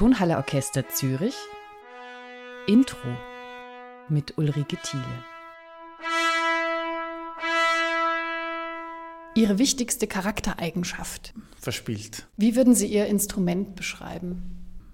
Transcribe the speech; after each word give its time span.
Tonhalle 0.00 0.38
Orchester 0.38 0.88
Zürich 0.88 1.34
Intro 2.66 2.96
mit 4.08 4.38
Ulrike 4.38 4.78
Thiele. 4.78 5.04
Ihre 9.34 9.58
wichtigste 9.58 10.06
Charaktereigenschaft. 10.06 11.34
Verspielt. 11.58 12.26
Wie 12.38 12.56
würden 12.56 12.74
Sie 12.74 12.86
Ihr 12.86 13.08
Instrument 13.08 13.76
beschreiben? 13.76 14.40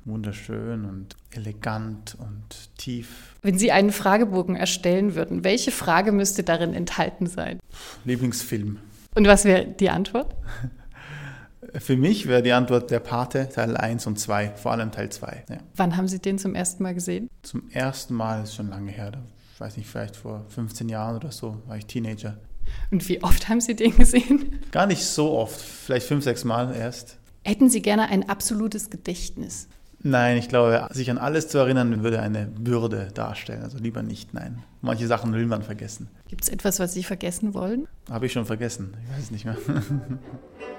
Wunderschön 0.04 0.84
und 0.84 1.14
elegant 1.30 2.16
und 2.18 2.76
tief. 2.76 3.36
Wenn 3.42 3.60
Sie 3.60 3.70
einen 3.70 3.92
Fragebogen 3.92 4.56
erstellen 4.56 5.14
würden, 5.14 5.44
welche 5.44 5.70
Frage 5.70 6.10
müsste 6.10 6.42
darin 6.42 6.74
enthalten 6.74 7.28
sein? 7.28 7.60
Lieblingsfilm. 8.04 8.80
Und 9.14 9.28
was 9.28 9.44
wäre 9.44 9.66
die 9.66 9.88
Antwort? 9.88 10.34
Für 11.78 11.96
mich 11.96 12.26
wäre 12.26 12.42
die 12.42 12.52
Antwort 12.52 12.90
der 12.90 13.00
Pate, 13.00 13.48
Teil 13.48 13.76
1 13.76 14.06
und 14.06 14.18
2, 14.18 14.52
vor 14.56 14.72
allem 14.72 14.92
Teil 14.92 15.10
2. 15.10 15.44
Ja. 15.48 15.56
Wann 15.74 15.96
haben 15.96 16.08
Sie 16.08 16.18
den 16.18 16.38
zum 16.38 16.54
ersten 16.54 16.82
Mal 16.82 16.94
gesehen? 16.94 17.28
Zum 17.42 17.68
ersten 17.70 18.14
Mal 18.14 18.42
ist 18.42 18.54
schon 18.54 18.68
lange 18.68 18.90
her, 18.92 19.12
ich 19.54 19.60
weiß 19.60 19.76
nicht, 19.76 19.88
vielleicht 19.88 20.16
vor 20.16 20.44
15 20.48 20.88
Jahren 20.88 21.16
oder 21.16 21.32
so, 21.32 21.62
war 21.66 21.76
ich 21.76 21.86
Teenager. 21.86 22.36
Und 22.90 23.08
wie 23.08 23.22
oft 23.22 23.48
haben 23.48 23.60
Sie 23.60 23.76
den 23.76 23.96
gesehen? 23.96 24.60
Gar 24.72 24.86
nicht 24.86 25.04
so 25.04 25.32
oft, 25.32 25.60
vielleicht 25.60 26.06
fünf, 26.06 26.24
sechs 26.24 26.44
Mal 26.44 26.74
erst. 26.74 27.18
Hätten 27.44 27.68
Sie 27.68 27.82
gerne 27.82 28.08
ein 28.08 28.28
absolutes 28.28 28.90
Gedächtnis? 28.90 29.68
Nein, 30.02 30.36
ich 30.36 30.48
glaube, 30.48 30.86
sich 30.92 31.10
an 31.10 31.18
alles 31.18 31.48
zu 31.48 31.58
erinnern, 31.58 32.02
würde 32.02 32.20
eine 32.20 32.46
Bürde 32.46 33.08
darstellen. 33.12 33.62
Also 33.62 33.78
lieber 33.78 34.02
nicht, 34.02 34.34
nein. 34.34 34.62
Manche 34.80 35.06
Sachen 35.06 35.32
will 35.32 35.46
man 35.46 35.62
vergessen. 35.62 36.08
Gibt 36.28 36.44
es 36.44 36.48
etwas, 36.48 36.78
was 36.78 36.94
Sie 36.94 37.02
vergessen 37.02 37.54
wollen? 37.54 37.88
Habe 38.10 38.26
ich 38.26 38.32
schon 38.32 38.46
vergessen. 38.46 38.94
Ich 39.04 39.16
weiß 39.16 39.24
es 39.24 39.30
nicht 39.30 39.44
mehr. 39.44 39.56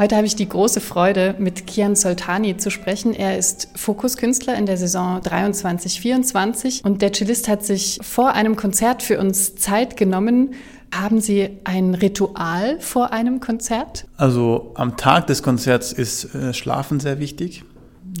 Heute 0.00 0.16
habe 0.16 0.26
ich 0.26 0.34
die 0.34 0.48
große 0.48 0.80
Freude, 0.80 1.34
mit 1.38 1.66
Kian 1.66 1.94
Soltani 1.94 2.56
zu 2.56 2.70
sprechen. 2.70 3.12
Er 3.12 3.36
ist 3.36 3.68
Fokuskünstler 3.76 4.56
in 4.56 4.64
der 4.64 4.78
Saison 4.78 5.20
23-24 5.20 6.82
und 6.84 7.02
der 7.02 7.12
Cellist 7.12 7.48
hat 7.48 7.66
sich 7.66 7.98
vor 8.00 8.32
einem 8.32 8.56
Konzert 8.56 9.02
für 9.02 9.18
uns 9.18 9.56
Zeit 9.56 9.98
genommen. 9.98 10.54
Haben 10.90 11.20
Sie 11.20 11.50
ein 11.64 11.94
Ritual 11.94 12.80
vor 12.80 13.12
einem 13.12 13.40
Konzert? 13.40 14.06
Also 14.16 14.72
am 14.74 14.96
Tag 14.96 15.26
des 15.26 15.42
Konzerts 15.42 15.92
ist 15.92 16.34
äh, 16.34 16.54
Schlafen 16.54 16.98
sehr 16.98 17.18
wichtig. 17.18 17.62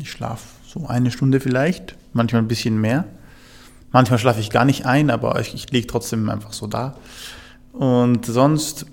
Ich 0.02 0.10
schlafe 0.10 0.48
so 0.66 0.86
eine 0.86 1.10
Stunde 1.10 1.40
vielleicht, 1.40 1.96
manchmal 2.12 2.42
ein 2.42 2.48
bisschen 2.48 2.78
mehr. 2.78 3.06
Manchmal 3.90 4.18
schlafe 4.18 4.40
ich 4.40 4.50
gar 4.50 4.66
nicht 4.66 4.84
ein, 4.84 5.08
aber 5.08 5.40
ich, 5.40 5.54
ich 5.54 5.70
liege 5.70 5.86
trotzdem 5.86 6.28
einfach 6.28 6.52
so 6.52 6.66
da. 6.66 6.98
Und 7.72 8.26
sonst 8.26 8.84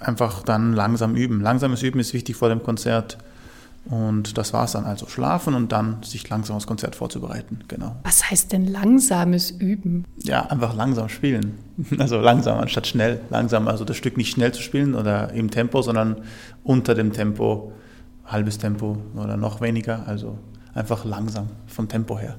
einfach 0.00 0.42
dann 0.42 0.72
langsam 0.72 1.14
üben. 1.14 1.40
Langsames 1.40 1.82
Üben 1.82 2.00
ist 2.00 2.14
wichtig 2.14 2.36
vor 2.36 2.48
dem 2.48 2.62
Konzert. 2.62 3.18
Und 3.86 4.38
das 4.38 4.54
war 4.54 4.64
es 4.64 4.72
dann. 4.72 4.84
Also 4.84 5.06
schlafen 5.06 5.54
und 5.54 5.72
dann 5.72 6.02
sich 6.02 6.28
langsam 6.30 6.56
aufs 6.56 6.66
Konzert 6.66 6.96
vorzubereiten. 6.96 7.60
Genau. 7.68 7.96
Was 8.04 8.30
heißt 8.30 8.52
denn 8.52 8.66
langsames 8.66 9.50
Üben? 9.50 10.06
Ja, 10.22 10.46
einfach 10.46 10.74
langsam 10.74 11.08
spielen. 11.08 11.58
Also 11.98 12.18
langsam 12.18 12.58
anstatt 12.58 12.86
schnell. 12.86 13.20
Langsam, 13.30 13.68
also 13.68 13.84
das 13.84 13.96
Stück 13.96 14.16
nicht 14.16 14.30
schnell 14.30 14.52
zu 14.52 14.62
spielen 14.62 14.94
oder 14.94 15.32
im 15.32 15.50
Tempo, 15.50 15.82
sondern 15.82 16.18
unter 16.62 16.94
dem 16.94 17.12
Tempo, 17.12 17.72
halbes 18.24 18.58
Tempo 18.58 18.98
oder 19.16 19.36
noch 19.36 19.60
weniger. 19.60 20.06
Also 20.06 20.38
einfach 20.72 21.04
langsam 21.04 21.48
vom 21.66 21.88
Tempo 21.88 22.18
her. 22.18 22.36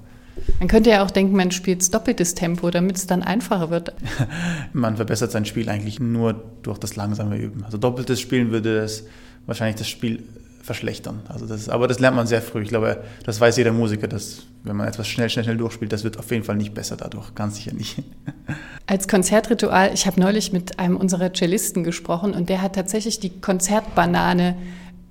Man 0.60 0.68
könnte 0.68 0.90
ja 0.90 1.04
auch 1.04 1.12
denken, 1.12 1.36
man 1.36 1.52
spielt 1.52 1.94
doppeltes 1.94 2.36
Tempo, 2.36 2.70
damit 2.70 2.98
es 2.98 3.08
dann 3.08 3.24
einfacher 3.24 3.70
wird. 3.70 3.94
man 4.74 4.98
verbessert 4.98 5.32
sein 5.32 5.46
Spiel 5.46 5.70
eigentlich 5.70 6.00
nur 6.00 6.44
durch 6.64 6.78
das 6.78 6.96
langsame 6.96 7.38
Üben. 7.38 7.64
Also 7.64 7.78
doppeltes 7.78 8.20
Spielen 8.20 8.52
würde 8.52 8.82
das 8.82 9.04
wahrscheinlich 9.46 9.78
das 9.78 9.88
Spiel 9.88 10.24
verschlechtern. 10.66 11.22
Also 11.30 11.46
das, 11.46 11.70
aber 11.70 11.88
das 11.88 12.00
lernt 12.00 12.18
man 12.18 12.26
sehr 12.26 12.42
früh. 12.42 12.64
Ich 12.64 12.70
glaube, 12.70 13.04
das 13.24 13.40
weiß 13.40 13.56
jeder 13.58 13.72
Musiker, 13.72 14.08
dass 14.08 14.44
wenn 14.64 14.76
man 14.76 14.88
etwas 14.88 15.08
schnell, 15.08 15.30
schnell, 15.30 15.44
schnell 15.44 15.58
durchspielt, 15.58 15.94
das 15.94 16.04
wird 16.04 16.18
auf 16.18 16.32
jeden 16.32 16.44
Fall 16.44 16.56
nicht 16.56 16.74
besser 16.74 16.98
dadurch. 16.98 17.36
Ganz 17.36 17.58
sicher 17.58 17.74
nicht. 17.74 18.02
Als 18.88 19.08
Konzertritual, 19.08 19.92
ich 19.94 20.08
habe 20.08 20.20
neulich 20.20 20.54
mit 20.54 20.80
einem 20.80 20.98
unserer 20.98 21.32
Cellisten 21.34 21.84
gesprochen 21.84 22.34
und 22.34 22.50
der 22.50 22.64
hat 22.64 22.74
tatsächlich 22.74 23.20
die 23.20 23.30
Konzertbanane 23.30 24.56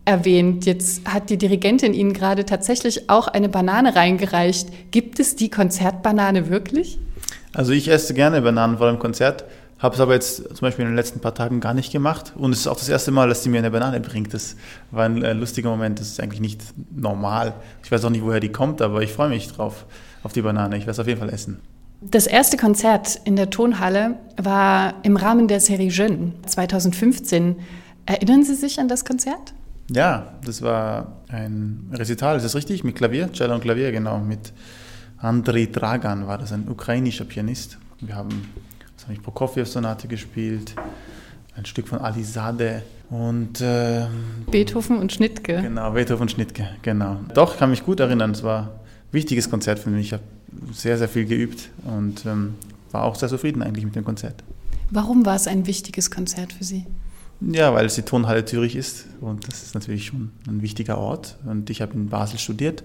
erwähnt. 0.04 0.66
Jetzt 0.66 1.06
hat 1.06 1.31
die 1.31 1.38
Dirigentin 1.38 1.94
Ihnen 1.94 2.12
gerade 2.12 2.44
tatsächlich 2.44 3.09
auch 3.09 3.28
eine 3.28 3.48
Banane 3.48 3.97
reingereicht. 3.97 4.91
Gibt 4.91 5.19
es 5.20 5.37
die 5.37 5.50
Konzertbanane 5.50 6.48
wirklich? 6.50 6.98
Also 7.53 7.72
ich 7.72 7.88
esse 7.88 8.14
gerne 8.14 8.43
Bananen 8.43 8.78
vor 8.78 8.88
dem 8.88 8.98
Konzert, 8.98 9.44
habe 9.78 9.94
es 9.94 10.00
aber 10.00 10.14
jetzt 10.14 10.37
zum 10.37 10.60
Beispiel 10.60 10.84
in 10.84 10.91
den 10.91 10.97
letzten 10.97 11.20
paar 11.20 11.34
Tagen 11.34 11.60
gar 11.60 11.72
nicht 11.72 11.93
gemacht. 11.93 12.32
Und 12.37 12.53
es 12.53 12.60
ist 12.60 12.66
auch 12.66 12.76
das 12.76 12.88
erste 12.88 13.12
Mal, 13.12 13.28
dass 13.28 13.43
sie 13.43 13.48
mir 13.48 13.59
eine 13.59 13.70
Banane 13.70 14.00
bringt. 14.00 14.34
Das 14.34 14.56
war 14.91 15.04
ein 15.04 15.22
äh, 15.22 15.32
lustiger 15.32 15.70
Moment. 15.70 16.00
Das 16.00 16.09
ist 16.09 16.20
eigentlich 16.20 16.41
nicht 16.41 16.60
normal. 16.94 17.54
Ich 17.82 17.93
weiß 17.93 18.04
auch 18.04 18.10
nicht, 18.10 18.25
woher 18.25 18.41
die 18.41 18.50
kommt, 18.50 18.82
aber 18.82 19.03
ich 19.03 19.12
freue 19.12 19.28
mich 19.28 19.48
drauf, 19.48 19.87
auf 20.22 20.32
die 20.32 20.43
Banane. 20.43 20.76
Ich 20.76 20.82
werde 20.82 20.93
es 20.93 20.98
auf 20.98 21.06
jeden 21.06 21.20
Fall 21.20 21.31
essen. 21.31 21.60
Das 22.00 22.26
erste 22.26 22.56
Konzert 22.56 23.19
in 23.25 23.37
der 23.37 23.48
Tonhalle 23.50 24.16
war 24.37 24.94
im 25.04 25.16
Rahmen 25.16 25.48
der 25.48 25.60
Serie 25.60 25.88
Jeune 25.88 26.32
2015. 26.44 27.56
Erinnern 28.04 28.43
Sie 28.43 28.54
sich 28.54 28.78
an 28.78 28.88
das 28.88 29.04
Konzert? 29.06 29.54
Ja, 29.91 30.34
das 30.45 30.62
war 30.62 31.21
ein 31.28 31.91
Recital, 31.93 32.37
ist 32.37 32.45
das 32.45 32.55
richtig? 32.55 32.84
Mit 32.84 32.97
Klavier, 32.97 33.31
Cello 33.33 33.55
und 33.55 33.61
Klavier, 33.61 33.93
genau. 33.93 34.19
Mit 34.19 34.53
Andrei 35.19 35.67
Dragan 35.67 36.27
war 36.27 36.39
das, 36.39 36.53
ein 36.53 36.69
ukrainischer 36.69 37.25
Pianist. 37.25 37.78
Wir 38.00 38.15
haben, 38.17 38.49
was 38.97 39.05
habe 39.05 39.15
ich, 39.15 39.23
Prokofjew-Sonate 39.23 40.09
gespielt, 40.09 40.75
ein 41.56 41.67
Stück 41.67 41.89
von 41.89 41.99
Alizade 41.99 42.83
und... 43.11 43.61
Äh, 43.61 44.06
Beethoven 44.50 44.99
und 44.99 45.12
Schnittke. 45.12 45.61
Genau, 45.62 45.91
Beethoven 45.93 46.23
und 46.23 46.31
Schnittke, 46.31 46.69
genau. 46.83 47.21
Doch, 47.34 47.53
ich 47.53 47.59
kann 47.59 47.71
mich 47.71 47.84
gut 47.84 48.00
erinnern, 48.00 48.31
es 48.31 48.43
war 48.43 48.62
ein 48.62 48.69
wichtiges 49.12 49.50
Konzert 49.50 49.78
für 49.78 49.91
mich. 49.91 50.06
Ich 50.06 50.12
habe 50.15 50.25
sehr, 50.73 50.99
sehr 50.99 51.09
viel 51.09 51.27
geübt 51.27 51.71
und 51.84 52.25
ähm, 52.27 52.55
war 52.91 53.05
auch 53.05 53.17
sehr 53.17 53.28
zufrieden 53.28 53.62
eigentlich 53.62 53.84
mit 53.84 53.94
dem 53.97 54.05
Konzert. 54.05 54.43
Warum 54.91 55.27
war 55.27 55.37
es 55.37 55.47
ein 55.47 55.67
wichtiges 55.67 56.11
Konzert 56.11 56.53
für 56.53 56.65
Sie? 56.65 56.87
Ja, 57.41 57.75
weil 57.75 57.87
es 57.87 57.95
die 57.95 58.03
Tonhalle 58.03 58.45
Zürich 58.45 58.77
ist 58.77 59.06
und 59.21 59.47
das 59.49 59.62
ist 59.62 59.75
natürlich 59.75 60.06
schon 60.06 60.33
ein 60.49 60.62
wichtiger 60.62 60.99
Ort. 60.99 61.37
Und 61.45 61.71
ich 61.71 61.83
habe 61.83 61.95
in 61.95 62.09
Basel 62.09 62.39
studiert 62.39 62.84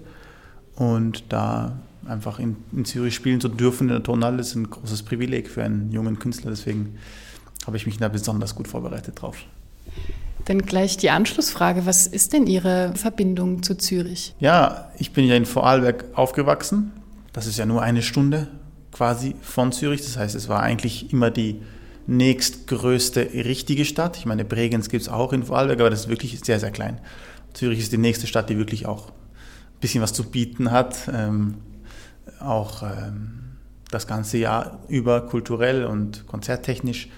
und 0.76 1.24
da 1.28 1.78
einfach 2.06 2.38
in, 2.38 2.56
in, 2.72 2.84
Zürich 2.84 3.14
spielen 3.14 3.40
zu 3.40 3.48
dürfen 3.48 3.88
in 3.88 3.94
der 3.94 4.02
Tonhalle 4.02 4.40
ist 4.40 4.54
ein 4.54 4.68
großes 4.68 5.02
Privileg 5.02 5.48
für 5.48 5.62
einen 5.62 5.92
jungen 5.92 6.18
Künstler. 6.18 6.50
Deswegen 6.50 6.98
habe 7.66 7.76
ich 7.76 7.86
mich 7.86 7.98
da 7.98 8.08
besonders 8.08 8.54
gut 8.54 8.68
vorbereitet 8.68 9.20
drauf. 9.20 9.36
Dann 10.46 10.62
gleich 10.62 10.96
die 10.96 11.10
Anschlussfrage. 11.10 11.84
Was 11.86 12.06
ist 12.06 12.32
denn 12.32 12.46
Ihre 12.46 12.92
Verbindung 12.94 13.62
zu 13.62 13.76
Zürich? 13.76 14.34
Ja, 14.40 14.90
ich 14.98 15.12
bin 15.12 15.26
ja 15.26 15.36
in 15.36 15.44
Vorarlberg 15.44 16.06
aufgewachsen. 16.14 16.92
Das 17.32 17.46
ist 17.46 17.58
ja 17.58 17.66
nur 17.66 17.82
eine 17.82 18.02
Stunde 18.02 18.48
quasi 18.92 19.36
von 19.42 19.72
Zürich. 19.72 20.02
Das 20.02 20.16
heißt, 20.16 20.34
es 20.34 20.48
war 20.48 20.62
eigentlich 20.62 21.12
immer 21.12 21.30
die 21.30 21.60
nächstgrößte 22.10 23.30
richtige 23.32 23.84
Stadt. 23.84 24.16
Ich 24.16 24.26
meine, 24.26 24.44
Bregenz 24.44 24.88
gibt 24.88 25.02
es 25.02 25.08
auch 25.08 25.32
in 25.32 25.44
Vorarlberg, 25.44 25.80
aber 25.80 25.90
das 25.90 26.00
ist 26.00 26.08
wirklich 26.08 26.40
sehr, 26.40 26.58
sehr 26.58 26.70
klein. 26.72 27.00
Zürich 27.54 27.78
ist 27.78 27.92
die 27.92 27.98
nächste 27.98 28.26
Stadt, 28.26 28.50
die 28.50 28.58
wirklich 28.58 28.86
auch 28.86 29.08
ein 29.08 29.80
bisschen 29.80 30.02
was 30.02 30.12
zu 30.12 30.24
bieten 30.24 30.70
hat. 30.70 31.08
Ähm, 31.12 31.56
auch 32.40 32.82
ähm, 32.82 33.40
das 33.90 34.06
ganze 34.06 34.38
Jahr 34.38 34.80
über 34.88 35.20
kulturell 35.22 35.84
und 35.84 36.26
konzerttechnisch 36.26 37.08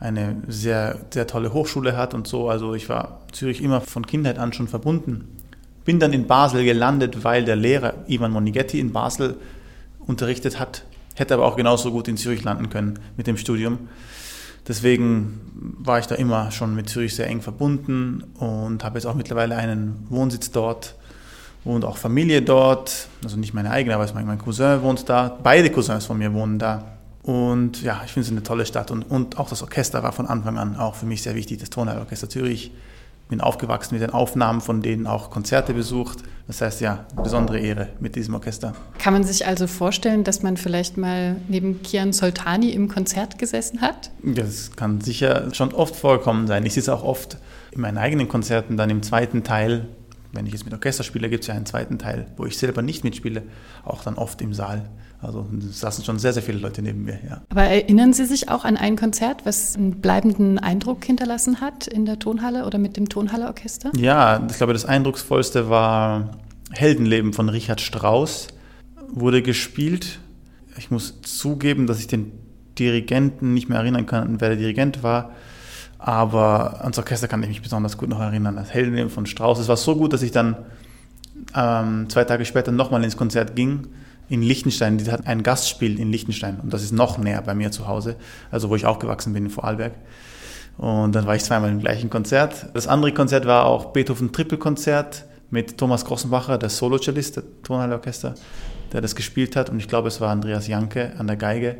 eine 0.00 0.36
sehr, 0.46 1.00
sehr 1.12 1.26
tolle 1.26 1.52
Hochschule 1.52 1.96
hat 1.96 2.14
und 2.14 2.28
so. 2.28 2.48
Also 2.48 2.74
ich 2.74 2.88
war 2.88 3.22
Zürich 3.32 3.60
immer 3.62 3.80
von 3.80 4.06
Kindheit 4.06 4.38
an 4.38 4.52
schon 4.52 4.68
verbunden. 4.68 5.36
Bin 5.84 5.98
dann 5.98 6.12
in 6.12 6.26
Basel 6.26 6.64
gelandet, 6.64 7.24
weil 7.24 7.44
der 7.44 7.56
Lehrer 7.56 7.94
Ivan 8.06 8.30
Monighetti 8.30 8.78
in 8.78 8.92
Basel 8.92 9.36
unterrichtet 9.98 10.60
hat. 10.60 10.84
Hätte 11.16 11.34
aber 11.34 11.46
auch 11.46 11.56
genauso 11.56 11.90
gut 11.90 12.06
in 12.06 12.16
Zürich 12.16 12.44
landen 12.44 12.70
können 12.70 13.00
mit 13.16 13.26
dem 13.26 13.36
Studium. 13.36 13.88
Deswegen 14.68 15.40
war 15.78 15.98
ich 15.98 16.06
da 16.06 16.14
immer 16.14 16.50
schon 16.50 16.74
mit 16.74 16.90
Zürich 16.90 17.16
sehr 17.16 17.26
eng 17.26 17.40
verbunden 17.40 18.22
und 18.38 18.84
habe 18.84 18.98
jetzt 18.98 19.06
auch 19.06 19.14
mittlerweile 19.14 19.56
einen 19.56 20.06
Wohnsitz 20.10 20.50
dort 20.50 20.94
und 21.64 21.86
auch 21.86 21.96
Familie 21.96 22.42
dort. 22.42 23.08
Also 23.24 23.38
nicht 23.38 23.54
meine 23.54 23.70
eigene, 23.70 23.94
aber 23.94 24.06
mein 24.12 24.38
Cousin 24.38 24.82
wohnt 24.82 25.08
da. 25.08 25.38
Beide 25.42 25.70
Cousins 25.70 26.04
von 26.04 26.18
mir 26.18 26.34
wohnen 26.34 26.58
da. 26.58 26.98
Und 27.22 27.82
ja, 27.82 28.02
ich 28.04 28.12
finde 28.12 28.26
es 28.26 28.32
eine 28.32 28.42
tolle 28.42 28.64
Stadt 28.64 28.90
und, 28.90 29.02
und 29.02 29.38
auch 29.38 29.48
das 29.48 29.62
Orchester 29.62 30.02
war 30.02 30.12
von 30.12 30.26
Anfang 30.26 30.56
an 30.58 30.76
auch 30.76 30.94
für 30.94 31.06
mich 31.06 31.22
sehr 31.22 31.34
wichtig, 31.34 31.58
das 31.58 31.70
Tonheilorchester 31.70 32.28
Zürich 32.28 32.70
bin 33.28 33.40
aufgewachsen 33.40 33.94
mit 33.94 34.02
den 34.02 34.10
Aufnahmen 34.10 34.60
von 34.60 34.82
denen, 34.82 35.06
auch 35.06 35.30
Konzerte 35.30 35.74
besucht. 35.74 36.18
Das 36.46 36.62
heißt 36.62 36.80
ja, 36.80 37.04
besondere 37.22 37.58
Ehre 37.58 37.88
mit 38.00 38.16
diesem 38.16 38.34
Orchester. 38.34 38.72
Kann 38.98 39.12
man 39.12 39.24
sich 39.24 39.46
also 39.46 39.66
vorstellen, 39.66 40.24
dass 40.24 40.42
man 40.42 40.56
vielleicht 40.56 40.96
mal 40.96 41.36
neben 41.48 41.82
Kian 41.82 42.14
Soltani 42.14 42.70
im 42.70 42.88
Konzert 42.88 43.38
gesessen 43.38 43.82
hat? 43.82 44.10
Das 44.22 44.74
kann 44.74 45.02
sicher 45.02 45.54
schon 45.54 45.74
oft 45.74 45.94
vorkommen 45.94 46.46
sein. 46.46 46.64
Ich 46.64 46.78
es 46.78 46.88
auch 46.88 47.04
oft 47.04 47.36
in 47.72 47.82
meinen 47.82 47.98
eigenen 47.98 48.28
Konzerten 48.28 48.78
dann 48.78 48.88
im 48.88 49.02
zweiten 49.02 49.44
Teil 49.44 49.88
wenn 50.32 50.46
ich 50.46 50.52
jetzt 50.52 50.64
mit 50.64 50.74
Orchester 50.74 51.04
spiele, 51.04 51.30
gibt 51.30 51.44
es 51.44 51.48
ja 51.48 51.54
einen 51.54 51.66
zweiten 51.66 51.98
Teil, 51.98 52.26
wo 52.36 52.44
ich 52.44 52.58
selber 52.58 52.82
nicht 52.82 53.04
mitspiele, 53.04 53.42
auch 53.84 54.02
dann 54.02 54.16
oft 54.16 54.40
im 54.42 54.52
Saal. 54.52 54.88
Also 55.20 55.46
es 55.68 55.80
saßen 55.80 56.04
schon 56.04 56.18
sehr, 56.18 56.32
sehr 56.32 56.42
viele 56.42 56.58
Leute 56.58 56.80
neben 56.80 57.04
mir, 57.04 57.18
ja. 57.28 57.42
Aber 57.48 57.62
erinnern 57.62 58.12
Sie 58.12 58.24
sich 58.24 58.48
auch 58.48 58.64
an 58.64 58.76
ein 58.76 58.96
Konzert, 58.96 59.44
was 59.44 59.74
einen 59.74 60.00
bleibenden 60.00 60.58
Eindruck 60.58 61.04
hinterlassen 61.04 61.60
hat 61.60 61.86
in 61.88 62.04
der 62.04 62.18
Tonhalle 62.18 62.66
oder 62.66 62.78
mit 62.78 62.96
dem 62.96 63.08
Tonhalleorchester? 63.08 63.90
Ja, 63.96 64.46
ich 64.48 64.56
glaube, 64.56 64.74
das 64.74 64.84
eindrucksvollste 64.84 65.68
war 65.68 66.38
Heldenleben 66.70 67.32
von 67.32 67.48
Richard 67.48 67.80
Strauss. 67.80 68.48
Wurde 69.08 69.42
gespielt. 69.42 70.20
Ich 70.76 70.90
muss 70.90 71.20
zugeben, 71.22 71.86
dass 71.86 71.98
ich 71.98 72.06
den 72.06 72.30
Dirigenten 72.78 73.54
nicht 73.54 73.68
mehr 73.68 73.78
erinnern 73.78 74.06
kann, 74.06 74.40
wer 74.40 74.50
der 74.50 74.58
Dirigent 74.58 75.02
war. 75.02 75.32
Aber 75.98 76.82
ans 76.82 76.98
Orchester 76.98 77.28
kann 77.28 77.42
ich 77.42 77.48
mich 77.48 77.62
besonders 77.62 77.96
gut 77.96 78.08
noch 78.08 78.20
erinnern. 78.20 78.56
Das 78.56 78.72
Heldenleben 78.72 79.10
von 79.10 79.26
Strauss. 79.26 79.58
Es 79.58 79.68
war 79.68 79.76
so 79.76 79.96
gut, 79.96 80.12
dass 80.12 80.22
ich 80.22 80.30
dann 80.30 80.56
ähm, 81.54 82.08
zwei 82.08 82.24
Tage 82.24 82.44
später 82.44 82.72
nochmal 82.72 83.02
ins 83.04 83.16
Konzert 83.16 83.56
ging 83.56 83.88
in 84.28 84.42
Liechtenstein. 84.42 84.98
Die 84.98 85.10
hat 85.10 85.26
ein 85.26 85.42
Gastspiel 85.42 85.98
in 85.98 86.10
Liechtenstein 86.10 86.60
und 86.60 86.72
das 86.72 86.82
ist 86.82 86.92
noch 86.92 87.18
näher 87.18 87.42
bei 87.42 87.54
mir 87.54 87.70
zu 87.70 87.88
Hause, 87.88 88.16
also 88.50 88.68
wo 88.68 88.76
ich 88.76 88.86
aufgewachsen 88.86 89.32
bin 89.32 89.46
in 89.46 89.50
Vorarlberg. 89.50 89.94
Und 90.76 91.14
dann 91.14 91.26
war 91.26 91.34
ich 91.34 91.42
zweimal 91.42 91.70
im 91.70 91.80
gleichen 91.80 92.08
Konzert. 92.08 92.66
Das 92.74 92.86
andere 92.86 93.12
Konzert 93.12 93.46
war 93.46 93.64
auch 93.64 93.86
Beethoven 93.86 94.32
Trippelkonzert 94.32 95.24
mit 95.50 95.76
Thomas 95.76 96.04
Grossenbacher, 96.04 96.56
der 96.56 96.68
Solo-Cellist 96.68 97.36
der 97.36 97.42
Tonhalle-Orchester, 97.64 98.34
der 98.92 99.00
das 99.00 99.16
gespielt 99.16 99.56
hat. 99.56 99.70
Und 99.70 99.78
ich 99.80 99.88
glaube, 99.88 100.08
es 100.08 100.20
war 100.20 100.30
Andreas 100.30 100.68
Janke 100.68 101.12
an 101.18 101.26
der 101.26 101.36
Geige. 101.36 101.78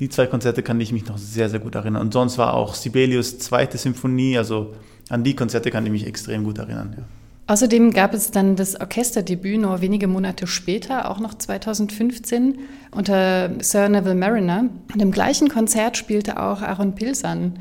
Die 0.00 0.08
zwei 0.08 0.26
Konzerte 0.26 0.62
kann 0.62 0.80
ich 0.80 0.92
mich 0.92 1.06
noch 1.06 1.18
sehr, 1.18 1.48
sehr 1.48 1.60
gut 1.60 1.74
erinnern. 1.74 2.02
Und 2.02 2.12
sonst 2.12 2.38
war 2.38 2.54
auch 2.54 2.74
Sibelius 2.74 3.38
zweite 3.38 3.78
Symphonie, 3.78 4.36
also 4.36 4.72
an 5.08 5.22
die 5.22 5.36
Konzerte 5.36 5.70
kann 5.70 5.86
ich 5.86 5.92
mich 5.92 6.06
extrem 6.06 6.44
gut 6.44 6.58
erinnern. 6.58 6.94
Ja. 6.96 7.04
Außerdem 7.46 7.92
gab 7.92 8.14
es 8.14 8.30
dann 8.30 8.56
das 8.56 8.80
Orchesterdebüt 8.80 9.60
nur 9.60 9.82
wenige 9.82 10.08
Monate 10.08 10.46
später, 10.46 11.10
auch 11.10 11.20
noch 11.20 11.34
2015, 11.34 12.58
unter 12.90 13.50
Sir 13.60 13.90
Neville 13.90 14.14
Mariner. 14.14 14.70
Und 14.92 15.02
im 15.02 15.10
gleichen 15.10 15.50
Konzert 15.50 15.98
spielte 15.98 16.40
auch 16.40 16.62
Aaron 16.62 16.94
Pilsan. 16.94 17.58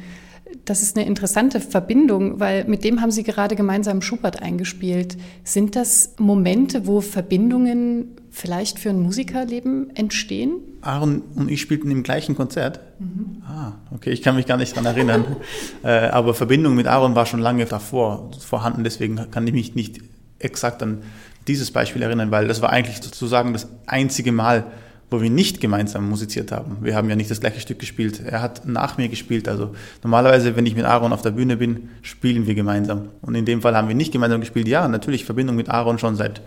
Das 0.63 0.83
ist 0.83 0.95
eine 0.95 1.06
interessante 1.06 1.59
Verbindung, 1.59 2.39
weil 2.39 2.63
mit 2.65 2.85
dem 2.85 3.01
haben 3.01 3.12
Sie 3.12 3.24
gerade 3.24 3.57
gemeinsam 3.57 4.01
Schubert 4.01 4.41
eingespielt. 4.41 5.18
Sind 5.44 5.75
das 5.75 6.15
Momente, 6.18 6.88
wo 6.88 7.01
Verbindungen 7.01 8.15
vielleicht 8.33 8.80
für 8.80 8.89
ein 8.89 9.00
Musikerleben 9.00 9.95
entstehen? 9.95 10.56
Aaron 10.81 11.21
und 11.35 11.51
ich 11.51 11.62
spielten 11.62 11.91
im 11.91 12.01
gleichen 12.01 12.35
Konzert. 12.35 12.80
Mhm. 13.00 13.44
Ah, 13.47 13.74
okay, 13.91 14.09
ich 14.09 14.24
kann 14.24 14.35
mich 14.35 14.47
gar 14.47 14.57
nicht 14.57 14.75
daran 14.75 14.88
erinnern. 14.88 15.35
äh, 15.83 16.07
aber 16.07 16.33
Verbindung 16.33 16.74
mit 16.74 16.88
Aaron 16.88 17.13
war 17.15 17.27
schon 17.27 17.39
lange 17.39 17.65
davor 17.65 18.31
vorhanden, 18.39 18.83
deswegen 18.83 19.30
kann 19.30 19.45
ich 19.45 19.53
mich 19.53 19.75
nicht 19.75 20.01
exakt 20.39 20.81
an 20.81 21.03
dieses 21.47 21.71
Beispiel 21.71 22.01
erinnern, 22.01 22.31
weil 22.31 22.47
das 22.47 22.62
war 22.62 22.71
eigentlich 22.71 22.97
sozusagen 22.97 23.53
das 23.53 23.68
einzige 23.85 24.31
Mal, 24.31 24.65
wo 25.12 25.21
wir 25.21 25.30
nicht 25.30 25.62
gemeinsam 25.62 26.09
musiziert 26.09 26.51
haben. 26.51 26.77
Wir 26.81 26.95
haben 26.95 27.09
ja 27.09 27.15
nicht 27.15 27.30
das 27.30 27.39
gleiche 27.39 27.59
Stück 27.59 27.77
gespielt. 27.77 28.19
Er 28.25 28.41
hat 28.41 28.65
nach 28.65 28.97
mir 28.97 29.09
gespielt. 29.09 29.47
Also 29.47 29.75
normalerweise, 30.01 30.56
wenn 30.56 30.65
ich 30.65 30.75
mit 30.75 30.85
Aaron 30.85 31.13
auf 31.13 31.21
der 31.21 31.31
Bühne 31.31 31.56
bin, 31.56 31.89
spielen 32.01 32.47
wir 32.47 32.56
gemeinsam. 32.56 33.09
Und 33.21 33.35
in 33.35 33.45
dem 33.45 33.62
Fall 33.62 33.75
haben 33.75 33.89
wir 33.89 33.95
nicht 33.95 34.12
gemeinsam 34.12 34.39
gespielt. 34.39 34.68
Ja, 34.68 34.88
natürlich 34.88 35.24
Verbindung 35.24 35.56
mit 35.56 35.69
Aaron 35.69 36.00
schon 36.00 36.15
seit 36.15 36.41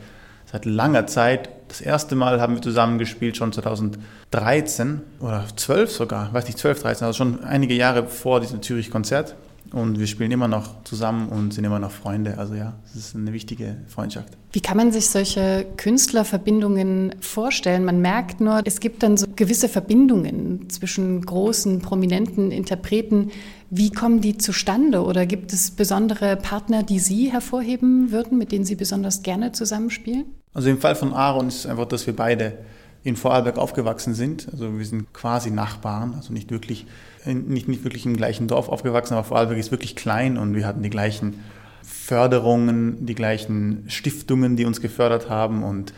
seit 0.56 0.64
langer 0.64 1.06
Zeit. 1.06 1.50
Das 1.68 1.80
erste 1.82 2.14
Mal 2.14 2.40
haben 2.40 2.54
wir 2.54 2.62
zusammen 2.62 2.98
gespielt 2.98 3.36
schon 3.36 3.52
2013 3.52 5.02
oder 5.20 5.44
12 5.54 5.90
sogar, 5.90 6.32
weiß 6.32 6.46
nicht, 6.46 6.58
12, 6.58 6.82
13, 6.82 7.06
also 7.06 7.16
schon 7.16 7.44
einige 7.44 7.74
Jahre 7.74 8.06
vor 8.06 8.40
diesem 8.40 8.62
Zürich-Konzert. 8.62 9.36
Und 9.72 9.98
wir 9.98 10.06
spielen 10.06 10.30
immer 10.30 10.46
noch 10.46 10.84
zusammen 10.84 11.28
und 11.28 11.52
sind 11.52 11.64
immer 11.64 11.80
noch 11.80 11.90
Freunde. 11.90 12.38
Also 12.38 12.54
ja, 12.54 12.74
es 12.86 12.94
ist 12.94 13.16
eine 13.16 13.32
wichtige 13.32 13.78
Freundschaft. 13.88 14.28
Wie 14.52 14.60
kann 14.60 14.76
man 14.76 14.92
sich 14.92 15.08
solche 15.08 15.66
Künstlerverbindungen 15.76 17.16
vorstellen? 17.20 17.84
Man 17.84 18.00
merkt 18.00 18.40
nur, 18.40 18.62
es 18.64 18.78
gibt 18.78 19.02
dann 19.02 19.16
so 19.16 19.26
gewisse 19.34 19.68
Verbindungen 19.68 20.70
zwischen 20.70 21.20
großen, 21.20 21.80
prominenten 21.80 22.52
Interpreten. 22.52 23.32
Wie 23.68 23.90
kommen 23.90 24.20
die 24.20 24.38
zustande? 24.38 25.02
Oder 25.02 25.26
gibt 25.26 25.52
es 25.52 25.72
besondere 25.72 26.36
Partner, 26.36 26.84
die 26.84 27.00
Sie 27.00 27.32
hervorheben 27.32 28.12
würden, 28.12 28.38
mit 28.38 28.52
denen 28.52 28.64
Sie 28.64 28.76
besonders 28.76 29.22
gerne 29.22 29.50
zusammenspielen? 29.50 30.26
Also 30.56 30.70
im 30.70 30.78
Fall 30.78 30.94
von 30.94 31.12
Aaron 31.12 31.48
ist 31.48 31.58
es 31.58 31.66
einfach, 31.66 31.84
dass 31.84 32.06
wir 32.06 32.16
beide 32.16 32.56
in 33.04 33.14
Vorarlberg 33.14 33.58
aufgewachsen 33.58 34.14
sind. 34.14 34.48
Also 34.50 34.78
wir 34.78 34.86
sind 34.86 35.12
quasi 35.12 35.50
Nachbarn, 35.50 36.14
also 36.14 36.32
nicht 36.32 36.50
wirklich, 36.50 36.86
nicht, 37.26 37.68
nicht 37.68 37.84
wirklich 37.84 38.06
im 38.06 38.16
gleichen 38.16 38.48
Dorf 38.48 38.70
aufgewachsen, 38.70 39.12
aber 39.12 39.24
Vorarlberg 39.24 39.58
ist 39.58 39.70
wirklich 39.70 39.96
klein 39.96 40.38
und 40.38 40.54
wir 40.54 40.66
hatten 40.66 40.82
die 40.82 40.88
gleichen 40.88 41.44
Förderungen, 41.82 43.04
die 43.04 43.14
gleichen 43.14 43.84
Stiftungen, 43.88 44.56
die 44.56 44.64
uns 44.64 44.80
gefördert 44.80 45.28
haben 45.28 45.62
und 45.62 45.92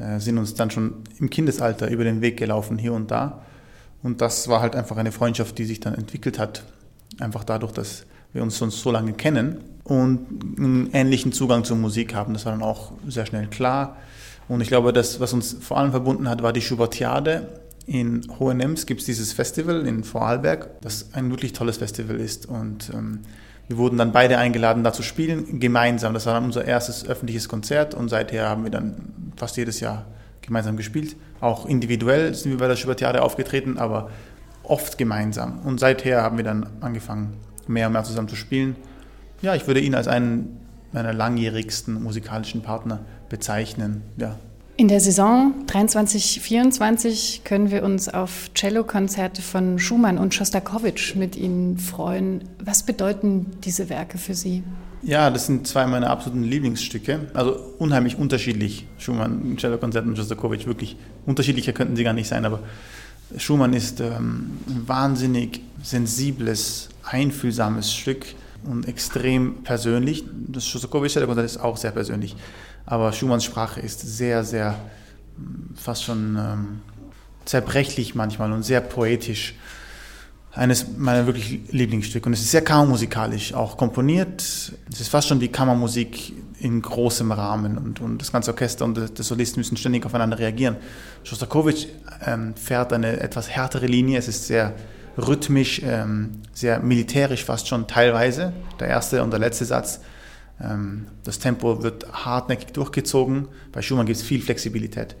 äh, 0.00 0.18
sind 0.18 0.38
uns 0.38 0.54
dann 0.54 0.72
schon 0.72 1.04
im 1.20 1.30
Kindesalter 1.30 1.88
über 1.88 2.02
den 2.02 2.20
Weg 2.20 2.36
gelaufen, 2.36 2.78
hier 2.78 2.94
und 2.94 3.12
da. 3.12 3.42
Und 4.02 4.22
das 4.22 4.48
war 4.48 4.60
halt 4.60 4.74
einfach 4.74 4.96
eine 4.96 5.12
Freundschaft, 5.12 5.56
die 5.56 5.66
sich 5.66 5.78
dann 5.78 5.94
entwickelt 5.94 6.40
hat. 6.40 6.64
Einfach 7.20 7.44
dadurch, 7.44 7.70
dass 7.70 8.06
wir 8.32 8.42
uns 8.42 8.58
schon 8.58 8.70
so 8.70 8.90
lange 8.90 9.12
kennen 9.12 9.58
und 9.84 10.26
einen 10.58 10.90
ähnlichen 10.92 11.32
Zugang 11.32 11.64
zur 11.64 11.76
Musik 11.76 12.14
haben. 12.14 12.32
Das 12.32 12.44
war 12.44 12.52
dann 12.52 12.62
auch 12.62 12.92
sehr 13.06 13.26
schnell 13.26 13.46
klar. 13.48 13.96
Und 14.48 14.60
ich 14.60 14.68
glaube, 14.68 14.92
das, 14.92 15.20
was 15.20 15.32
uns 15.32 15.56
vor 15.60 15.78
allem 15.78 15.90
verbunden 15.90 16.28
hat, 16.28 16.42
war 16.42 16.52
die 16.52 16.60
Schubertiade. 16.60 17.60
In 17.86 18.22
Hohenems 18.38 18.86
gibt 18.86 19.00
es 19.00 19.06
dieses 19.06 19.32
Festival 19.32 19.86
in 19.86 20.04
Vorarlberg, 20.04 20.80
das 20.80 21.14
ein 21.14 21.30
wirklich 21.30 21.52
tolles 21.52 21.78
Festival 21.78 22.16
ist. 22.16 22.46
Und 22.46 22.90
ähm, 22.94 23.20
wir 23.68 23.78
wurden 23.78 23.98
dann 23.98 24.12
beide 24.12 24.38
eingeladen, 24.38 24.82
da 24.82 24.92
zu 24.92 25.02
spielen, 25.02 25.60
gemeinsam. 25.60 26.14
Das 26.14 26.26
war 26.26 26.34
dann 26.34 26.44
unser 26.44 26.64
erstes 26.64 27.06
öffentliches 27.06 27.48
Konzert 27.48 27.94
und 27.94 28.08
seither 28.08 28.48
haben 28.48 28.64
wir 28.64 28.70
dann 28.70 29.32
fast 29.36 29.56
jedes 29.56 29.78
Jahr 29.78 30.06
gemeinsam 30.42 30.76
gespielt. 30.76 31.14
Auch 31.40 31.66
individuell 31.66 32.34
sind 32.34 32.50
wir 32.50 32.58
bei 32.58 32.66
der 32.66 32.76
Schubertiade 32.76 33.22
aufgetreten, 33.22 33.78
aber 33.78 34.10
oft 34.64 34.98
gemeinsam. 34.98 35.60
Und 35.60 35.78
seither 35.78 36.22
haben 36.22 36.36
wir 36.36 36.44
dann 36.44 36.66
angefangen, 36.80 37.34
mehr 37.70 37.86
und 37.86 37.94
mehr 37.94 38.04
zusammen 38.04 38.28
zu 38.28 38.36
spielen. 38.36 38.76
Ja, 39.42 39.54
ich 39.54 39.66
würde 39.66 39.80
ihn 39.80 39.94
als 39.94 40.08
einen 40.08 40.58
meiner 40.92 41.12
langjährigsten 41.12 42.02
musikalischen 42.02 42.62
Partner 42.62 43.00
bezeichnen. 43.28 44.02
Ja. 44.16 44.36
In 44.76 44.88
der 44.88 45.00
Saison 45.00 45.54
23-24 45.66 47.44
können 47.44 47.70
wir 47.70 47.82
uns 47.82 48.08
auf 48.08 48.50
Cellokonzerte 48.54 49.42
von 49.42 49.78
Schumann 49.78 50.16
und 50.16 50.34
Schostakowitsch 50.34 51.16
mit 51.16 51.36
Ihnen 51.36 51.76
freuen. 51.76 52.44
Was 52.58 52.82
bedeuten 52.82 53.46
diese 53.62 53.90
Werke 53.90 54.16
für 54.16 54.34
Sie? 54.34 54.62
Ja, 55.02 55.30
das 55.30 55.46
sind 55.46 55.66
zwei 55.66 55.86
meiner 55.86 56.10
absoluten 56.10 56.44
Lieblingsstücke. 56.44 57.28
Also 57.34 57.56
unheimlich 57.78 58.16
unterschiedlich. 58.18 58.86
Schumann, 58.98 59.56
Cellokonzert 59.58 60.06
und 60.06 60.16
Schostakowitsch, 60.16 60.66
wirklich 60.66 60.96
unterschiedlicher 61.26 61.72
könnten 61.72 61.96
sie 61.96 62.04
gar 62.04 62.14
nicht 62.14 62.28
sein. 62.28 62.44
Aber 62.44 62.60
Schumann 63.36 63.72
ist 63.72 64.00
ähm, 64.00 64.58
ein 64.68 64.88
wahnsinnig 64.88 65.60
sensibles, 65.82 66.88
einfühlsames 67.02 67.92
Stück 67.92 68.26
und 68.64 68.88
extrem 68.88 69.62
persönlich. 69.62 70.24
Das 70.48 70.66
Schostakowitsch 70.66 71.14
Konzert 71.14 71.44
ist 71.44 71.58
auch 71.58 71.76
sehr 71.76 71.92
persönlich. 71.92 72.36
Aber 72.86 73.12
Schumanns 73.12 73.44
Sprache 73.44 73.80
ist 73.80 74.00
sehr, 74.00 74.44
sehr, 74.44 74.78
fast 75.76 76.04
schon 76.04 76.36
ähm, 76.36 76.80
zerbrechlich 77.44 78.14
manchmal 78.14 78.52
und 78.52 78.62
sehr 78.62 78.80
poetisch. 78.80 79.54
Eines 80.52 80.86
meiner 80.96 81.26
wirklich 81.26 81.60
Lieblingsstücke. 81.70 82.26
Und 82.26 82.32
es 82.32 82.40
ist 82.40 82.50
sehr 82.50 82.62
kammermusikalisch 82.62 83.54
auch 83.54 83.76
komponiert. 83.76 84.40
Es 84.40 85.00
ist 85.00 85.08
fast 85.08 85.28
schon 85.28 85.40
wie 85.40 85.48
Kammermusik 85.48 86.32
in 86.58 86.82
großem 86.82 87.30
Rahmen. 87.30 87.78
Und, 87.78 88.00
und 88.00 88.18
das 88.18 88.32
ganze 88.32 88.50
Orchester 88.50 88.84
und 88.84 88.96
der 88.96 89.24
Solist 89.24 89.56
müssen 89.56 89.76
ständig 89.76 90.04
aufeinander 90.04 90.38
reagieren. 90.38 90.76
Schostakowitsch 91.22 91.86
ähm, 92.26 92.54
fährt 92.56 92.92
eine 92.92 93.20
etwas 93.20 93.48
härtere 93.48 93.86
Linie. 93.86 94.18
Es 94.18 94.26
ist 94.26 94.46
sehr 94.46 94.74
rhythmisch, 95.16 95.82
ähm, 95.84 96.42
sehr 96.52 96.80
militärisch 96.80 97.44
fast 97.44 97.68
schon 97.68 97.86
teilweise. 97.86 98.52
Der 98.80 98.88
erste 98.88 99.22
und 99.22 99.30
der 99.30 99.40
letzte 99.40 99.64
Satz. 99.64 100.00
Ähm, 100.60 101.06
das 101.24 101.38
Tempo 101.38 101.82
wird 101.82 102.12
hartnäckig 102.12 102.72
durchgezogen. 102.72 103.48
Bei 103.72 103.82
Schumann 103.82 104.06
gibt 104.06 104.18
es 104.18 104.22
viel 104.22 104.42
Flexibilität. 104.42 105.16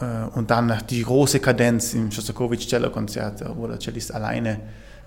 Äh, 0.00 0.36
und 0.36 0.50
dann 0.50 0.78
die 0.90 1.02
große 1.02 1.40
Kadenz 1.40 1.94
im 1.94 2.10
Schostakowitsch-Cello-Konzert, 2.10 3.44
wo 3.56 3.66
der 3.66 3.78
Cellist 3.78 4.12
alleine 4.14 4.60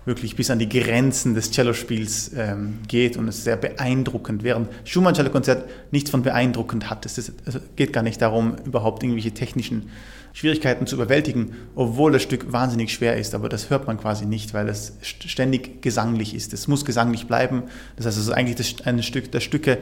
wirklich 0.06 0.36
bis 0.36 0.50
an 0.50 0.60
die 0.60 0.70
Grenzen 0.70 1.36
des 1.36 1.52
Cellospiels 1.52 2.32
ähm, 2.36 2.80
geht 2.88 3.18
und 3.18 3.28
es 3.28 3.44
sehr 3.44 3.58
beeindruckend. 3.58 4.44
Während 4.44 4.70
Schumann 4.84 5.14
Cellokonzert 5.14 5.70
nichts 5.92 6.10
von 6.10 6.24
beeindruckend 6.24 6.90
hat. 6.90 7.06
Es, 7.06 7.18
ist, 7.18 7.34
es 7.46 7.60
geht 7.76 7.94
gar 7.94 8.02
nicht 8.02 8.22
darum, 8.22 8.56
überhaupt 8.66 9.04
irgendwelche 9.04 9.32
technischen 9.32 9.90
Schwierigkeiten 10.34 10.88
zu 10.88 10.96
überwältigen, 10.96 11.54
obwohl 11.76 12.12
das 12.12 12.24
Stück 12.24 12.52
wahnsinnig 12.52 12.94
schwer 12.94 13.18
ist, 13.18 13.34
aber 13.34 13.50
das 13.50 13.70
hört 13.70 13.88
man 13.88 13.98
quasi 13.98 14.26
nicht, 14.26 14.54
weil 14.54 14.70
es 14.70 14.94
ständig 15.02 15.82
gesanglich 15.82 16.36
ist. 16.36 16.54
Es 16.54 16.68
muss 16.68 16.86
gesanglich 16.86 17.28
bleiben. 17.28 17.64
Das 17.96 18.06
heißt, 18.06 18.18
es 18.18 18.24
ist 18.26 18.32
eigentlich 18.32 18.56
das, 18.56 18.86
ein 18.86 19.02
Stück 19.04 19.32
der 19.32 19.40
Stücke, 19.40 19.80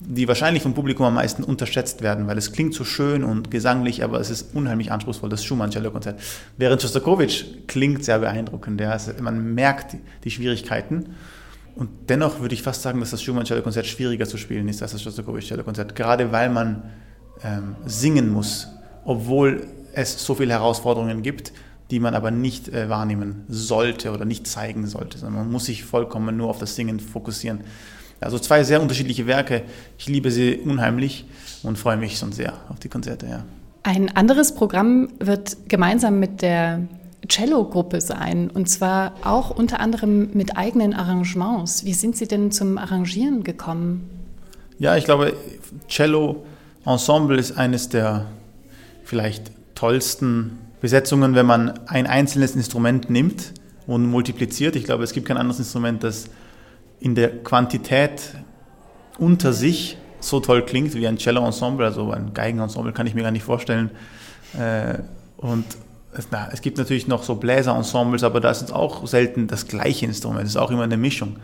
die 0.00 0.28
wahrscheinlich 0.28 0.62
vom 0.62 0.74
Publikum 0.74 1.06
am 1.06 1.14
meisten 1.14 1.42
unterschätzt 1.42 2.02
werden, 2.02 2.26
weil 2.26 2.38
es 2.38 2.52
klingt 2.52 2.72
so 2.72 2.84
schön 2.84 3.24
und 3.24 3.50
gesanglich, 3.50 4.04
aber 4.04 4.20
es 4.20 4.30
ist 4.30 4.54
unheimlich 4.54 4.92
anspruchsvoll, 4.92 5.28
das 5.28 5.44
Schumann-Cello-Konzert. 5.44 6.20
Während 6.56 6.80
Schostakowitsch 6.82 7.44
klingt 7.66 8.04
sehr 8.04 8.18
beeindruckend. 8.20 8.80
Ja. 8.80 8.90
Also 8.92 9.12
man 9.20 9.54
merkt 9.54 9.96
die 10.24 10.30
Schwierigkeiten 10.30 11.14
Und 11.78 11.90
dennoch 12.08 12.40
würde 12.40 12.56
ich 12.56 12.62
fast 12.62 12.82
sagen, 12.82 12.98
dass 12.98 13.10
das 13.10 13.22
Schumann-Cello-Konzert 13.22 13.86
schwieriger 13.86 14.26
zu 14.26 14.36
spielen 14.36 14.68
ist 14.68 14.82
als 14.82 14.90
das 14.90 15.02
Shostakovich-Cello-Konzert, 15.02 15.94
gerade 15.94 16.32
weil 16.32 16.50
man 16.50 16.82
ähm, 17.44 17.76
singen 17.86 18.32
muss, 18.32 18.66
obwohl 19.04 19.64
es 19.92 20.24
so 20.24 20.34
viele 20.34 20.54
Herausforderungen 20.54 21.22
gibt, 21.22 21.52
die 21.92 22.00
man 22.00 22.16
aber 22.16 22.32
nicht 22.32 22.68
äh, 22.68 22.88
wahrnehmen 22.88 23.44
sollte 23.48 24.10
oder 24.10 24.24
nicht 24.24 24.48
zeigen 24.48 24.88
sollte, 24.88 25.18
sondern 25.18 25.42
man 25.44 25.52
muss 25.52 25.66
sich 25.66 25.84
vollkommen 25.84 26.36
nur 26.36 26.50
auf 26.50 26.58
das 26.58 26.74
Singen 26.74 26.98
fokussieren. 26.98 27.60
Also 28.20 28.38
zwei 28.38 28.64
sehr 28.64 28.82
unterschiedliche 28.82 29.26
Werke. 29.26 29.62
Ich 29.98 30.08
liebe 30.08 30.30
sie 30.30 30.56
unheimlich 30.56 31.24
und 31.62 31.78
freue 31.78 31.96
mich 31.96 32.18
schon 32.18 32.32
sehr 32.32 32.54
auf 32.68 32.78
die 32.80 32.88
Konzerte. 32.88 33.26
Ja. 33.26 33.44
Ein 33.82 34.14
anderes 34.16 34.54
Programm 34.54 35.08
wird 35.18 35.56
gemeinsam 35.68 36.18
mit 36.18 36.42
der 36.42 36.80
Cello-Gruppe 37.28 38.00
sein 38.00 38.50
und 38.50 38.68
zwar 38.68 39.12
auch 39.22 39.50
unter 39.50 39.80
anderem 39.80 40.30
mit 40.32 40.56
eigenen 40.56 40.94
Arrangements. 40.94 41.84
Wie 41.84 41.94
sind 41.94 42.16
Sie 42.16 42.26
denn 42.26 42.50
zum 42.50 42.78
Arrangieren 42.78 43.44
gekommen? 43.44 44.08
Ja, 44.78 44.96
ich 44.96 45.04
glaube, 45.04 45.34
Cello-Ensemble 45.88 47.38
ist 47.38 47.56
eines 47.56 47.88
der 47.88 48.26
vielleicht 49.04 49.50
tollsten 49.74 50.58
Besetzungen, 50.80 51.34
wenn 51.34 51.46
man 51.46 51.86
ein 51.88 52.06
einzelnes 52.06 52.54
Instrument 52.54 53.10
nimmt 53.10 53.52
und 53.86 54.06
multipliziert. 54.06 54.76
Ich 54.76 54.84
glaube, 54.84 55.02
es 55.02 55.12
gibt 55.12 55.26
kein 55.26 55.36
anderes 55.36 55.58
Instrument, 55.58 56.04
das 56.04 56.28
in 57.00 57.14
der 57.14 57.42
Quantität 57.42 58.34
unter 59.18 59.52
sich 59.52 59.98
so 60.20 60.40
toll 60.40 60.64
klingt 60.64 60.94
wie 60.94 61.06
ein 61.06 61.16
Cello-Ensemble, 61.16 61.86
also 61.86 62.10
ein 62.10 62.34
Geigen-Ensemble 62.34 62.92
kann 62.92 63.06
ich 63.06 63.14
mir 63.14 63.22
gar 63.22 63.30
nicht 63.30 63.44
vorstellen. 63.44 63.90
Äh, 64.58 64.98
und 65.36 65.64
es, 66.12 66.28
na, 66.30 66.48
es 66.52 66.60
gibt 66.60 66.78
natürlich 66.78 67.06
noch 67.06 67.22
so 67.22 67.36
Bläser-Ensembles, 67.36 68.24
aber 68.24 68.40
da 68.40 68.50
ist 68.50 68.62
es 68.62 68.72
auch 68.72 69.06
selten 69.06 69.46
das 69.46 69.68
gleiche 69.68 70.06
Instrument, 70.06 70.44
es 70.44 70.50
ist 70.50 70.56
auch 70.56 70.70
immer 70.70 70.82
eine 70.82 70.96
Mischung. 70.96 71.36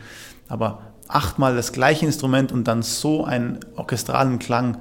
Aber 0.49 0.83
achtmal 1.09 1.55
das 1.55 1.73
gleiche 1.73 2.07
Instrument 2.07 2.51
und 2.51 2.65
dann 2.67 2.83
so 2.83 3.25
einen 3.25 3.61
orchestralen 3.77 4.39
Klang 4.39 4.79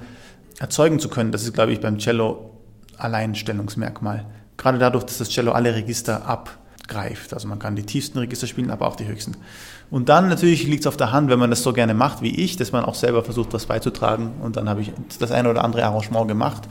erzeugen 0.59 0.99
zu 0.99 1.09
können, 1.09 1.31
das 1.31 1.43
ist, 1.43 1.53
glaube 1.53 1.73
ich, 1.73 1.81
beim 1.81 1.99
Cello 1.99 2.51
Alleinstellungsmerkmal. 2.97 4.25
Gerade 4.57 4.77
dadurch, 4.77 5.03
dass 5.03 5.17
das 5.17 5.29
Cello 5.29 5.51
alle 5.51 5.75
Register 5.75 6.27
abgreift. 6.93 7.33
Also 7.33 7.47
man 7.47 7.59
kann 7.59 7.75
die 7.75 7.83
tiefsten 7.83 8.19
Register 8.19 8.47
spielen, 8.47 8.71
aber 8.71 8.87
auch 8.87 8.95
die 8.95 9.05
höchsten. 9.05 9.35
Und 9.89 10.09
dann 10.09 10.29
natürlich 10.29 10.65
liegt 10.65 10.81
es 10.81 10.87
auf 10.87 10.97
der 10.97 11.11
Hand, 11.11 11.29
wenn 11.29 11.39
man 11.39 11.49
das 11.49 11.63
so 11.63 11.73
gerne 11.73 11.93
macht 11.93 12.21
wie 12.21 12.35
ich, 12.35 12.55
dass 12.57 12.71
man 12.71 12.85
auch 12.85 12.95
selber 12.95 13.23
versucht, 13.23 13.53
was 13.53 13.65
beizutragen. 13.65 14.33
Und 14.41 14.55
dann 14.55 14.69
habe 14.69 14.81
ich 14.81 14.91
das 15.19 15.31
eine 15.31 15.49
oder 15.49 15.63
andere 15.63 15.83
Arrangement 15.85 16.27
gemacht, 16.27 16.63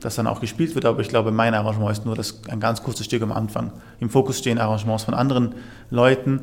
das 0.00 0.16
dann 0.16 0.26
auch 0.26 0.40
gespielt 0.40 0.74
wird. 0.74 0.84
Aber 0.84 1.00
ich 1.00 1.08
glaube, 1.08 1.32
mein 1.32 1.54
Arrangement 1.54 1.92
ist 1.92 2.04
nur 2.04 2.14
das, 2.14 2.40
ein 2.48 2.60
ganz 2.60 2.82
kurzes 2.82 3.06
Stück 3.06 3.22
am 3.22 3.32
Anfang. 3.32 3.72
Im 4.00 4.10
Fokus 4.10 4.38
stehen 4.38 4.58
Arrangements 4.58 5.04
von 5.04 5.14
anderen 5.14 5.54
Leuten. 5.90 6.42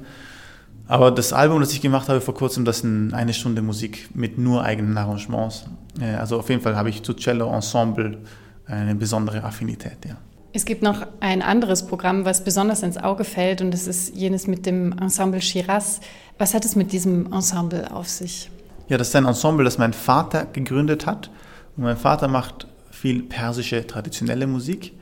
Aber 0.87 1.11
das 1.11 1.31
Album, 1.31 1.61
das 1.61 1.71
ich 1.71 1.81
gemacht 1.81 2.09
habe 2.09 2.19
vor 2.19 2.33
kurzem, 2.33 2.65
das 2.65 2.79
ist 2.79 3.13
eine 3.13 3.33
Stunde 3.33 3.61
Musik 3.61 4.09
mit 4.13 4.37
nur 4.37 4.63
eigenen 4.63 4.97
Arrangements. 4.97 5.65
Äh, 5.99 6.15
also 6.15 6.39
auf 6.39 6.49
jeden 6.49 6.61
Fall 6.61 6.75
habe 6.75 6.89
ich 6.89 7.03
zu 7.03 7.13
Cello 7.13 7.53
Ensemble 7.53 8.17
eine 8.65 8.95
besondere 8.95 9.43
Affinität. 9.43 9.97
Ja. 10.05 10.17
Es 10.55 10.65
gibt 10.65 10.83
noch 10.83 11.07
ein 11.19 11.41
anderes 11.41 11.87
Programm, 11.87 12.25
was 12.25 12.43
besonders 12.43 12.83
ins 12.83 12.97
Auge 12.97 13.23
fällt, 13.23 13.61
und 13.61 13.71
das 13.71 13.87
ist 13.87 14.15
jenes 14.15 14.45
mit 14.45 14.67
dem 14.67 14.95
Ensemble 14.99 15.41
Shiraz. 15.41 15.99
Was 16.37 16.53
hat 16.53 16.63
es 16.63 16.75
mit 16.75 16.91
diesem 16.91 17.33
Ensemble 17.33 17.91
auf 17.91 18.07
sich? 18.07 18.51
Ja, 18.87 18.99
das 18.99 19.07
ist 19.07 19.15
ein 19.15 19.25
Ensemble, 19.25 19.65
das 19.65 19.79
mein 19.79 19.93
Vater 19.93 20.45
gegründet 20.45 21.07
hat. 21.07 21.31
Und 21.75 21.85
mein 21.85 21.97
Vater 21.97 22.27
macht 22.27 22.67
viel 22.91 23.23
persische 23.23 23.87
traditionelle 23.87 24.45
Musik. 24.45 24.93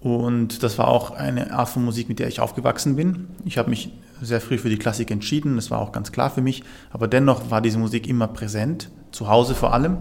Und 0.00 0.64
das 0.64 0.76
war 0.76 0.88
auch 0.88 1.12
eine 1.12 1.52
Art 1.52 1.68
von 1.68 1.84
Musik, 1.84 2.08
mit 2.08 2.18
der 2.18 2.26
ich 2.26 2.40
aufgewachsen 2.40 2.96
bin. 2.96 3.28
Ich 3.44 3.58
habe 3.58 3.70
mich 3.70 3.92
sehr 4.20 4.40
früh 4.40 4.58
für 4.58 4.70
die 4.70 4.76
Klassik 4.76 5.12
entschieden, 5.12 5.54
das 5.54 5.70
war 5.70 5.78
auch 5.78 5.92
ganz 5.92 6.10
klar 6.10 6.30
für 6.30 6.42
mich. 6.42 6.64
Aber 6.90 7.06
dennoch 7.06 7.48
war 7.48 7.60
diese 7.60 7.78
Musik 7.78 8.08
immer 8.08 8.26
präsent, 8.26 8.90
zu 9.12 9.28
Hause 9.28 9.54
vor 9.54 9.72
allem. 9.72 9.98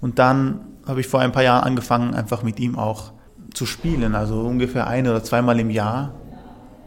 Und 0.00 0.18
dann 0.18 0.62
habe 0.86 1.00
ich 1.00 1.06
vor 1.06 1.20
ein 1.20 1.32
paar 1.32 1.42
Jahren 1.42 1.64
angefangen, 1.64 2.14
einfach 2.14 2.42
mit 2.42 2.58
ihm 2.58 2.78
auch 2.78 3.12
zu 3.54 3.66
spielen. 3.66 4.14
Also 4.14 4.40
ungefähr 4.40 4.86
ein 4.86 5.06
oder 5.06 5.22
zweimal 5.22 5.58
im 5.60 5.70
Jahr 5.70 6.14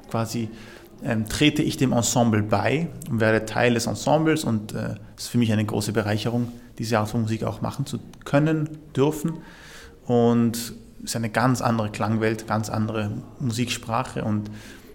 quasi 0.09 0.49
ähm, 1.03 1.27
trete 1.27 1.61
ich 1.61 1.77
dem 1.77 1.91
Ensemble 1.91 2.43
bei 2.43 2.87
und 3.09 3.19
werde 3.19 3.45
Teil 3.45 3.73
des 3.73 3.87
Ensembles 3.87 4.43
und 4.43 4.73
es 4.73 4.81
äh, 4.81 4.95
ist 5.17 5.27
für 5.27 5.37
mich 5.37 5.51
eine 5.51 5.65
große 5.65 5.91
Bereicherung, 5.91 6.51
diese 6.77 6.99
Art 6.99 7.09
von 7.09 7.21
Musik 7.21 7.43
auch 7.43 7.61
machen 7.61 7.85
zu 7.85 7.99
können, 8.25 8.69
dürfen. 8.95 9.33
Und 10.05 10.55
es 10.55 10.73
ist 11.03 11.15
eine 11.15 11.29
ganz 11.29 11.61
andere 11.61 11.89
Klangwelt, 11.89 12.47
ganz 12.47 12.69
andere 12.69 13.11
Musiksprache 13.39 14.23
und 14.23 14.49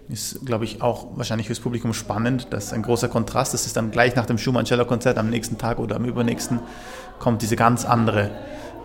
ist, 0.09 0.43
glaube 0.45 0.65
ich, 0.65 0.81
auch 0.81 1.17
wahrscheinlich 1.17 1.47
fürs 1.47 1.59
Publikum 1.59 1.93
spannend. 1.93 2.47
Das 2.49 2.65
ist 2.65 2.73
ein 2.73 2.81
großer 2.81 3.09
Kontrast. 3.09 3.53
Das 3.53 3.67
ist 3.67 3.77
dann 3.77 3.91
gleich 3.91 4.15
nach 4.15 4.25
dem 4.25 4.39
Schumann-Cello-Konzert 4.39 5.19
am 5.19 5.29
nächsten 5.29 5.59
Tag 5.59 5.77
oder 5.77 5.97
am 5.97 6.05
übernächsten 6.05 6.59
kommt 7.19 7.43
diese 7.43 7.55
ganz 7.55 7.85
andere 7.85 8.31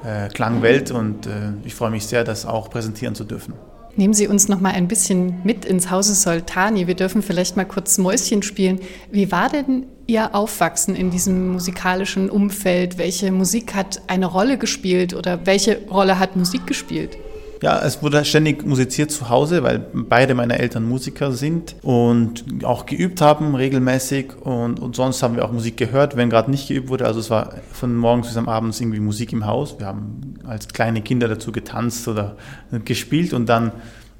äh, 0.05 0.29
Klangwelt 0.29 0.91
und 0.91 1.27
äh, 1.27 1.31
ich 1.65 1.75
freue 1.75 1.91
mich 1.91 2.07
sehr, 2.07 2.25
das 2.25 2.47
auch 2.47 2.71
präsentieren 2.71 3.15
zu 3.15 3.25
dürfen. 3.25 3.55
Nehmen 3.97 4.15
Sie 4.15 4.27
uns 4.27 4.49
noch 4.49 4.61
mal 4.61 4.73
ein 4.73 4.89
bisschen 4.89 5.41
mit 5.45 5.65
ins 5.65 5.91
Hause 5.91 6.15
Soltani. 6.15 6.89
Wir 6.89 6.97
dürfen 6.97 7.23
vielleicht 7.23 7.57
mal 7.57 7.65
kurz 7.65 7.97
Mäuschen 7.99 8.43
spielen. 8.43 8.81
Wie 9.13 9.31
war 9.31 9.49
denn 9.49 9.87
Ihr 10.07 10.35
Aufwachsen 10.35 10.97
in 10.97 11.11
diesem 11.11 11.53
musikalischen 11.53 12.29
Umfeld? 12.29 12.99
Welche 12.99 13.31
Musik 13.31 13.75
hat 13.75 14.03
eine 14.09 14.27
Rolle 14.27 14.59
gespielt 14.59 15.15
oder 15.15 15.47
welche 15.47 15.87
Rolle 15.89 16.19
hat 16.19 16.35
Musik 16.35 16.67
gespielt? 16.67 17.17
Ja, 17.65 17.81
es 17.81 18.03
wurde 18.03 18.27
ständig 18.27 18.67
musiziert 18.67 19.11
zu 19.11 19.31
Hause, 19.31 19.63
weil 19.63 19.79
beide 19.79 20.35
meine 20.35 20.59
Eltern 20.59 20.87
Musiker 20.87 21.33
sind 21.33 21.77
und 21.81 22.45
auch 22.63 22.85
geübt 22.85 23.23
haben 23.23 23.55
regelmäßig 23.55 24.37
und, 24.37 24.79
und 24.81 24.95
sonst 24.95 25.23
haben 25.23 25.37
wir 25.37 25.47
auch 25.47 25.51
Musik 25.51 25.79
gehört, 25.79 26.15
wenn 26.15 26.29
gerade 26.29 26.51
nicht 26.51 26.69
geübt 26.69 26.91
wurde. 26.91 27.07
Also 27.07 27.21
es 27.21 27.31
war 27.31 27.55
von 27.73 27.97
morgens 27.97 28.27
bis 28.27 28.37
am 28.37 28.51
Abend 28.51 28.79
irgendwie 28.79 29.01
Musik 29.01 29.33
im 29.33 29.47
Haus. 29.47 29.79
Wir 29.79 29.87
haben 29.87 30.35
als 30.47 30.69
kleine 30.69 31.01
Kinder 31.01 31.27
dazu 31.27 31.53
getanzt 31.53 32.07
oder 32.07 32.37
gespielt 32.85 33.33
und 33.33 33.49
dann, 33.49 33.73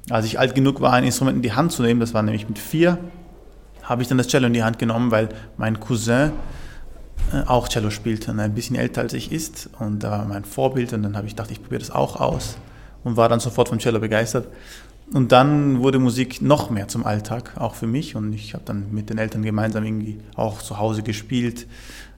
als 0.09 0.25
ich 0.25 0.39
alt 0.39 0.55
genug 0.55 0.81
war, 0.81 0.93
ein 0.93 1.03
Instrument 1.03 1.35
in 1.35 1.43
die 1.43 1.53
Hand 1.53 1.71
zu 1.71 1.83
nehmen, 1.83 1.99
das 1.99 2.15
war 2.15 2.23
nämlich 2.23 2.47
mit 2.49 2.57
vier, 2.57 2.97
habe 3.83 4.01
ich 4.01 4.07
dann 4.07 4.17
das 4.17 4.27
Cello 4.27 4.47
in 4.47 4.53
die 4.53 4.63
Hand 4.63 4.79
genommen, 4.79 5.11
weil 5.11 5.29
mein 5.55 5.79
Cousin 5.79 6.31
äh, 7.31 7.43
auch 7.45 7.67
Cello 7.67 7.91
spielte 7.91 8.31
und 8.31 8.39
ein 8.39 8.55
bisschen 8.55 8.75
älter 8.75 9.01
als 9.01 9.13
ich 9.13 9.31
ist 9.31 9.69
und 9.77 10.03
da 10.03 10.09
war 10.09 10.25
mein 10.25 10.45
Vorbild 10.45 10.93
und 10.93 11.03
dann 11.03 11.15
habe 11.15 11.27
ich 11.27 11.33
gedacht, 11.33 11.51
ich 11.51 11.61
probiere 11.61 11.81
das 11.81 11.91
auch 11.91 12.19
aus 12.19 12.57
und 13.05 13.15
war 13.15 13.29
dann 13.29 13.39
sofort 13.39 13.69
vom 13.69 13.79
Cello 13.79 13.99
begeistert. 13.99 14.47
Und 15.13 15.31
dann 15.31 15.81
wurde 15.81 15.99
Musik 15.99 16.41
noch 16.41 16.71
mehr 16.71 16.87
zum 16.87 17.05
Alltag, 17.05 17.53
auch 17.57 17.75
für 17.75 17.87
mich. 17.87 18.15
Und 18.15 18.33
ich 18.33 18.53
habe 18.53 18.63
dann 18.65 18.91
mit 18.91 19.09
den 19.09 19.19
Eltern 19.19 19.43
gemeinsam 19.43 19.85
irgendwie 19.85 20.17
auch 20.35 20.61
zu 20.61 20.79
Hause 20.79 21.03
gespielt. 21.03 21.67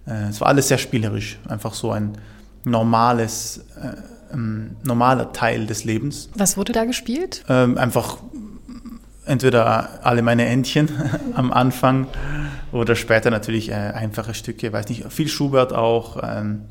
Äh, 0.08 0.30
es 0.30 0.42
war 0.42 0.48
alles 0.48 0.70
sehr 0.70 0.78
spielerisch, 0.78 1.38
einfach 1.48 1.74
so 1.74 1.92
ein 1.92 2.18
normales, 2.64 3.66
äh, 3.82 4.34
ähm, 4.34 4.78
normaler 4.84 5.34
Teil 5.34 5.68
des 5.68 5.84
Lebens. 5.84 6.30
Was 6.36 6.58
wurde 6.58 6.72
da 6.72 6.86
gespielt? 6.86 7.44
Ähm, 7.50 7.78
einfach 7.78 8.18
entweder 9.26 10.06
alle 10.06 10.22
meine 10.22 10.46
Entchen 10.46 10.90
am 11.34 11.52
Anfang 11.52 12.08
oder 12.72 12.96
später 12.96 13.30
natürlich 13.30 13.70
äh, 13.70 13.74
einfache 13.74 14.34
Stücke, 14.34 14.72
weiß 14.72 14.88
nicht, 14.88 15.12
viel 15.12 15.28
Schubert 15.28 15.74
auch. 15.74 16.24
Ähm, 16.24 16.62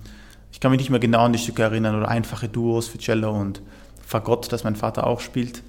ich 0.50 0.60
kann 0.60 0.70
mich 0.70 0.80
nicht 0.80 0.88
mehr 0.88 1.00
genau 1.00 1.26
an 1.26 1.34
die 1.34 1.38
Stücke 1.38 1.62
erinnern 1.62 1.94
oder 1.94 2.08
einfache 2.08 2.48
Duos 2.48 2.88
für 2.88 2.96
Cello 2.96 3.30
und 3.38 3.60
Fagott, 4.06 4.52
das 4.52 4.64
mein 4.64 4.76
Vater 4.76 5.06
auch 5.06 5.20
spielt. 5.20 5.62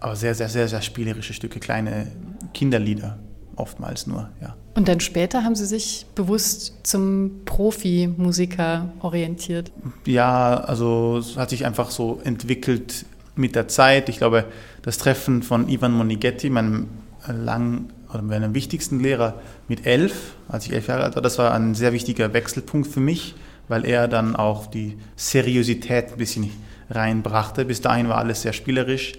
Aber 0.00 0.16
sehr, 0.16 0.34
sehr, 0.34 0.48
sehr, 0.48 0.68
sehr 0.68 0.82
spielerische 0.82 1.34
Stücke, 1.34 1.60
kleine 1.60 2.10
Kinderlieder 2.54 3.18
oftmals 3.56 4.06
nur, 4.06 4.30
ja. 4.40 4.56
Und 4.74 4.88
dann 4.88 5.00
später 5.00 5.44
haben 5.44 5.54
Sie 5.54 5.66
sich 5.66 6.06
bewusst 6.14 6.80
zum 6.84 7.42
Profimusiker 7.44 8.88
orientiert? 9.00 9.70
Ja, 10.06 10.56
also 10.56 11.18
es 11.18 11.36
hat 11.36 11.50
sich 11.50 11.66
einfach 11.66 11.90
so 11.90 12.20
entwickelt 12.24 13.04
mit 13.36 13.54
der 13.54 13.68
Zeit. 13.68 14.08
Ich 14.08 14.16
glaube, 14.16 14.46
das 14.80 14.96
Treffen 14.96 15.42
von 15.42 15.68
Ivan 15.68 15.92
Monighetti, 15.92 16.48
meinem 16.48 16.88
lang 17.28 17.90
oder 18.12 18.22
meinem 18.22 18.54
wichtigsten 18.54 19.00
Lehrer 19.00 19.40
mit 19.68 19.86
elf, 19.86 20.34
als 20.48 20.66
ich 20.66 20.72
elf 20.72 20.88
Jahre 20.88 21.04
alt 21.04 21.16
war, 21.16 21.22
das 21.22 21.38
war 21.38 21.52
ein 21.52 21.74
sehr 21.74 21.92
wichtiger 21.92 22.32
Wechselpunkt 22.32 22.88
für 22.88 23.00
mich, 23.00 23.34
weil 23.68 23.84
er 23.84 24.08
dann 24.08 24.36
auch 24.36 24.66
die 24.66 24.98
Seriosität 25.16 26.12
ein 26.12 26.18
bisschen 26.18 26.50
reinbrachte. 26.94 27.64
Bis 27.64 27.80
dahin 27.80 28.08
war 28.08 28.18
alles 28.18 28.42
sehr 28.42 28.52
spielerisch 28.52 29.14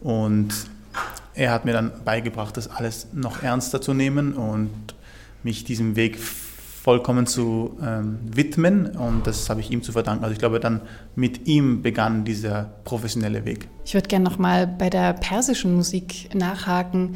und 0.00 0.52
er 1.34 1.52
hat 1.52 1.64
mir 1.64 1.72
dann 1.72 1.92
beigebracht, 2.04 2.56
das 2.56 2.68
alles 2.68 3.08
noch 3.12 3.42
ernster 3.42 3.80
zu 3.80 3.94
nehmen 3.94 4.34
und 4.34 4.70
mich 5.42 5.64
diesem 5.64 5.96
Weg 5.96 6.18
vollkommen 6.82 7.26
zu 7.28 7.78
ähm, 7.80 8.18
widmen 8.24 8.86
und 8.96 9.24
das 9.28 9.48
habe 9.48 9.60
ich 9.60 9.70
ihm 9.70 9.84
zu 9.84 9.92
verdanken. 9.92 10.24
Also 10.24 10.32
ich 10.32 10.40
glaube, 10.40 10.58
dann 10.58 10.80
mit 11.14 11.46
ihm 11.46 11.80
begann 11.80 12.24
dieser 12.24 12.72
professionelle 12.82 13.44
Weg. 13.44 13.68
Ich 13.84 13.94
würde 13.94 14.08
gerne 14.08 14.24
noch 14.24 14.38
mal 14.38 14.66
bei 14.66 14.90
der 14.90 15.12
persischen 15.12 15.76
Musik 15.76 16.34
nachhaken. 16.34 17.14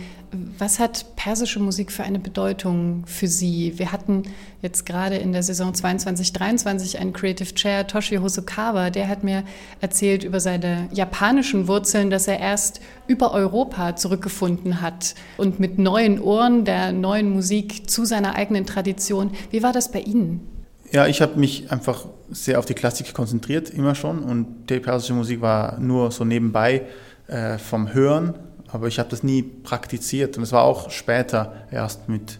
Was 0.59 0.78
hat 0.78 1.16
persische 1.16 1.61
Musik 1.61 1.92
für 1.92 2.02
eine 2.02 2.18
Bedeutung 2.18 3.04
für 3.06 3.28
Sie? 3.28 3.75
Wir 3.76 3.92
hatten 3.92 4.25
jetzt 4.62 4.87
gerade 4.87 5.16
in 5.16 5.33
der 5.33 5.42
Saison 5.42 5.73
22-23 5.73 6.97
einen 6.97 7.12
Creative 7.12 7.54
Chair, 7.54 7.87
Toshi 7.87 8.16
Hosokawa, 8.16 8.90
der 8.90 9.09
hat 9.09 9.23
mir 9.23 9.45
erzählt 9.80 10.25
über 10.25 10.40
seine 10.40 10.88
japanischen 10.92 11.68
Wurzeln, 11.68 12.11
dass 12.11 12.28
er 12.28 12.40
erst 12.40 12.80
über 13.06 13.33
Europa 13.33 13.97
zurückgefunden 13.97 14.80
hat 14.80 15.14
und 15.37 15.61
mit 15.61 15.78
neuen 15.78 16.21
Ohren 16.21 16.64
der 16.64 16.92
neuen 16.92 17.30
Musik 17.30 17.88
zu 17.88 18.04
seiner 18.04 18.35
eigenen 18.35 18.66
Tradition. 18.66 19.30
Wie 19.50 19.62
war 19.62 19.73
das 19.73 19.92
bei 19.92 20.00
Ihnen? 20.00 20.40
Ja, 20.92 21.06
ich 21.06 21.21
habe 21.21 21.38
mich 21.38 21.71
einfach 21.71 22.06
sehr 22.30 22.59
auf 22.59 22.66
die 22.66 22.75
Klassik 22.75 23.12
konzentriert, 23.12 23.71
immer 23.71 23.95
schon. 23.95 24.21
Und 24.21 24.71
die 24.71 24.80
persische 24.80 25.14
Musik 25.14 25.40
war 25.40 25.78
nur 25.78 26.11
so 26.11 26.25
nebenbei 26.25 26.83
äh, 27.26 27.59
vom 27.59 27.92
Hören, 27.92 28.35
aber 28.76 28.88
ich 28.88 28.99
habe 28.99 29.09
das 29.09 29.23
nie 29.23 29.42
praktiziert. 29.42 30.37
Und 30.37 30.42
es 30.42 30.52
war 30.52 30.62
auch 30.62 30.90
später, 30.90 31.66
erst 31.71 32.11
mit 32.11 32.38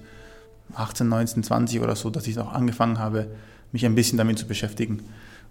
18, 0.75 1.09
19, 1.09 1.43
20 1.43 1.81
oder 1.81 1.97
so, 1.97 2.11
dass 2.11 2.26
ich 2.26 2.38
auch 2.38 2.52
angefangen 2.52 2.99
habe, 2.99 3.28
mich 3.73 3.87
ein 3.87 3.95
bisschen 3.95 4.19
damit 4.19 4.38
zu 4.38 4.47
beschäftigen. 4.47 5.02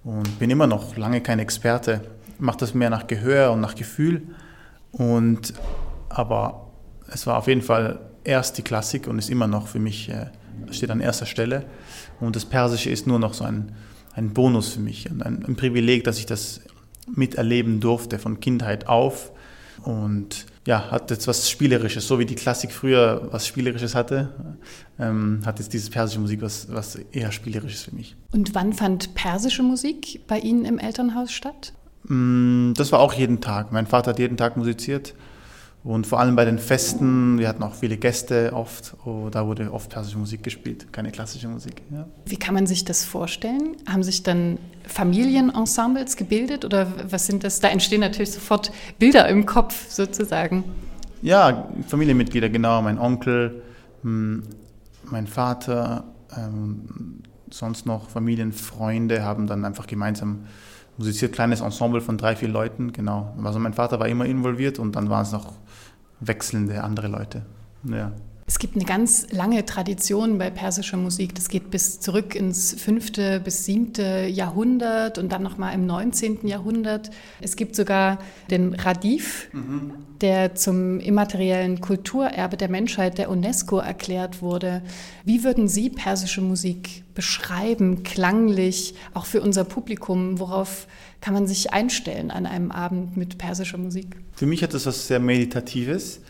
Und 0.03 0.37
bin 0.37 0.51
immer 0.51 0.67
noch 0.67 0.95
lange 0.95 1.21
kein 1.21 1.39
Experte, 1.39 2.01
mache 2.37 2.59
das 2.59 2.75
mehr 2.75 2.91
nach 2.91 3.07
Gehör 3.07 3.51
und 3.51 3.61
nach 3.61 3.73
Gefühl. 3.73 4.21
Und, 4.91 5.53
aber 6.09 6.67
es 7.07 7.25
war 7.25 7.37
auf 7.37 7.47
jeden 7.47 7.63
Fall 7.63 7.99
erst 8.23 8.59
die 8.59 8.61
Klassik 8.61 9.07
und 9.07 9.17
ist 9.17 9.31
immer 9.31 9.47
noch 9.47 9.67
für 9.67 9.79
mich, 9.79 10.09
äh, 10.09 10.27
steht 10.69 10.91
an 10.91 10.99
erster 10.99 11.25
Stelle. 11.25 11.65
Und 12.19 12.35
das 12.35 12.45
Persische 12.45 12.91
ist 12.91 13.07
nur 13.07 13.17
noch 13.17 13.33
so 13.33 13.43
ein, 13.43 13.71
ein 14.13 14.33
Bonus 14.33 14.73
für 14.73 14.81
mich 14.81 15.09
und 15.09 15.23
ein, 15.23 15.43
ein 15.45 15.55
Privileg, 15.55 16.03
dass 16.03 16.19
ich 16.19 16.27
das 16.27 16.61
miterleben 17.07 17.79
durfte 17.79 18.19
von 18.19 18.39
Kindheit 18.39 18.87
auf. 18.87 19.31
Und 19.83 20.45
ja, 20.67 20.89
hat 20.89 21.11
jetzt 21.11 21.27
was 21.27 21.49
Spielerisches, 21.49 22.07
so 22.07 22.17
wie 22.17 22.25
die 22.25 22.35
Klassik 22.35 22.71
früher 22.71 23.27
was 23.31 23.45
Spielerisches 23.45 23.93
hatte, 23.93 24.57
ähm, 24.99 25.41
hat 25.45 25.59
jetzt 25.59 25.73
diese 25.73 25.91
persische 25.91 26.19
Musik 26.19 26.41
was, 26.41 26.67
was 26.71 26.95
eher 27.11 27.31
Spielerisches 27.31 27.83
für 27.83 27.95
mich. 27.95 28.15
Und 28.31 28.55
wann 28.55 28.73
fand 28.73 29.13
persische 29.13 29.61
Musik 29.61 30.21
bei 30.27 30.39
Ihnen 30.39 30.65
im 30.65 30.79
Elternhaus 30.79 31.31
statt? 31.31 31.73
Mm, 32.07 32.73
das 32.73 32.91
war 32.91 32.99
auch 32.99 33.13
jeden 33.13 33.41
Tag. 33.41 33.71
Mein 33.71 33.85
Vater 33.85 34.11
hat 34.11 34.19
jeden 34.19 34.37
Tag 34.37 34.57
musiziert. 34.57 35.13
Und 35.85 36.07
vor 36.07 36.19
allem 36.19 36.35
bei 36.35 36.45
den 36.45 36.57
Festen, 36.57 37.37
wir 37.37 37.47
hatten 37.47 37.61
auch 37.61 37.75
viele 37.75 37.97
Gäste 37.97 38.53
oft, 38.53 38.95
oh, 39.05 39.29
da 39.29 39.45
wurde 39.45 39.71
oft 39.71 39.91
persische 39.91 40.17
Musik 40.17 40.41
gespielt, 40.41 40.91
keine 40.91 41.11
klassische 41.11 41.47
Musik. 41.47 41.83
Ja. 41.91 42.07
Wie 42.25 42.37
kann 42.37 42.55
man 42.55 42.65
sich 42.65 42.85
das 42.85 43.05
vorstellen? 43.05 43.77
Haben 43.87 44.01
sich 44.01 44.23
dann 44.23 44.57
Familienensembles 44.87 46.17
gebildet 46.17 46.65
oder 46.65 46.91
was 47.11 47.27
sind 47.27 47.43
das? 47.43 47.59
Da 47.59 47.67
entstehen 47.67 47.99
natürlich 47.99 48.31
sofort 48.31 48.71
Bilder 48.97 49.29
im 49.29 49.45
Kopf 49.45 49.91
sozusagen. 49.91 50.63
Ja, 51.21 51.69
Familienmitglieder, 51.87 52.49
genau. 52.49 52.81
Mein 52.81 52.97
Onkel, 52.97 53.61
hm, 54.01 54.41
mein 55.03 55.27
Vater, 55.27 56.05
ähm, 56.35 57.21
sonst 57.51 57.85
noch 57.85 58.09
Familienfreunde 58.09 59.21
haben 59.21 59.45
dann 59.45 59.63
einfach 59.63 59.85
gemeinsam 59.85 60.45
musiziert, 60.97 61.33
kleines 61.33 61.61
Ensemble 61.61 62.01
von 62.01 62.17
drei, 62.17 62.35
vier 62.35 62.49
Leuten, 62.49 62.91
genau. 62.91 63.35
Also 63.43 63.59
mein 63.59 63.73
Vater 63.73 63.99
war 63.99 64.07
immer 64.07 64.25
involviert 64.25 64.79
und 64.79 64.95
dann 64.95 65.11
waren 65.11 65.21
es 65.21 65.31
noch 65.31 65.53
wechselnde 66.19 66.83
andere 66.83 67.07
Leute. 67.07 67.45
Ja. 67.83 68.11
Es 68.47 68.59
gibt 68.59 68.75
eine 68.75 68.85
ganz 68.85 69.25
lange 69.31 69.65
Tradition 69.65 70.37
bei 70.37 70.51
persischer 70.51 70.97
Musik. 70.97 71.33
Das 71.33 71.49
geht 71.49 71.71
bis 71.71 71.99
zurück 71.99 72.35
ins 72.35 72.79
fünfte 72.79 73.39
bis 73.39 73.65
siebte 73.65 74.27
Jahrhundert 74.27 75.17
und 75.17 75.31
dann 75.31 75.41
nochmal 75.41 75.73
im 75.73 75.87
19. 75.87 76.45
Jahrhundert. 76.45 77.09
Es 77.41 77.55
gibt 77.55 77.75
sogar 77.75 78.19
den 78.51 78.75
Radif, 78.75 79.49
mhm. 79.51 79.93
der 80.21 80.53
zum 80.53 80.99
immateriellen 80.99 81.81
Kulturerbe 81.81 82.55
der 82.55 82.69
Menschheit 82.69 83.17
der 83.17 83.31
UNESCO 83.31 83.79
erklärt 83.79 84.43
wurde. 84.43 84.83
Wie 85.23 85.43
würden 85.43 85.67
Sie 85.67 85.89
persische 85.89 86.41
Musik 86.41 87.03
beschreiben, 87.15 88.03
klanglich, 88.03 88.93
auch 89.15 89.25
für 89.25 89.41
unser 89.41 89.63
Publikum? 89.63 90.39
Worauf 90.39 90.85
kann 91.19 91.33
man 91.33 91.47
sich 91.47 91.73
einstellen 91.73 92.29
an 92.29 92.45
einem 92.45 92.69
Abend 92.69 93.17
mit 93.17 93.39
persischer 93.39 93.79
Musik? 93.79 94.15
Für 94.33 94.45
mich 94.45 94.61
hat 94.61 94.75
das 94.75 94.85
was 94.85 95.07
sehr 95.07 95.19
Meditatives 95.19 96.21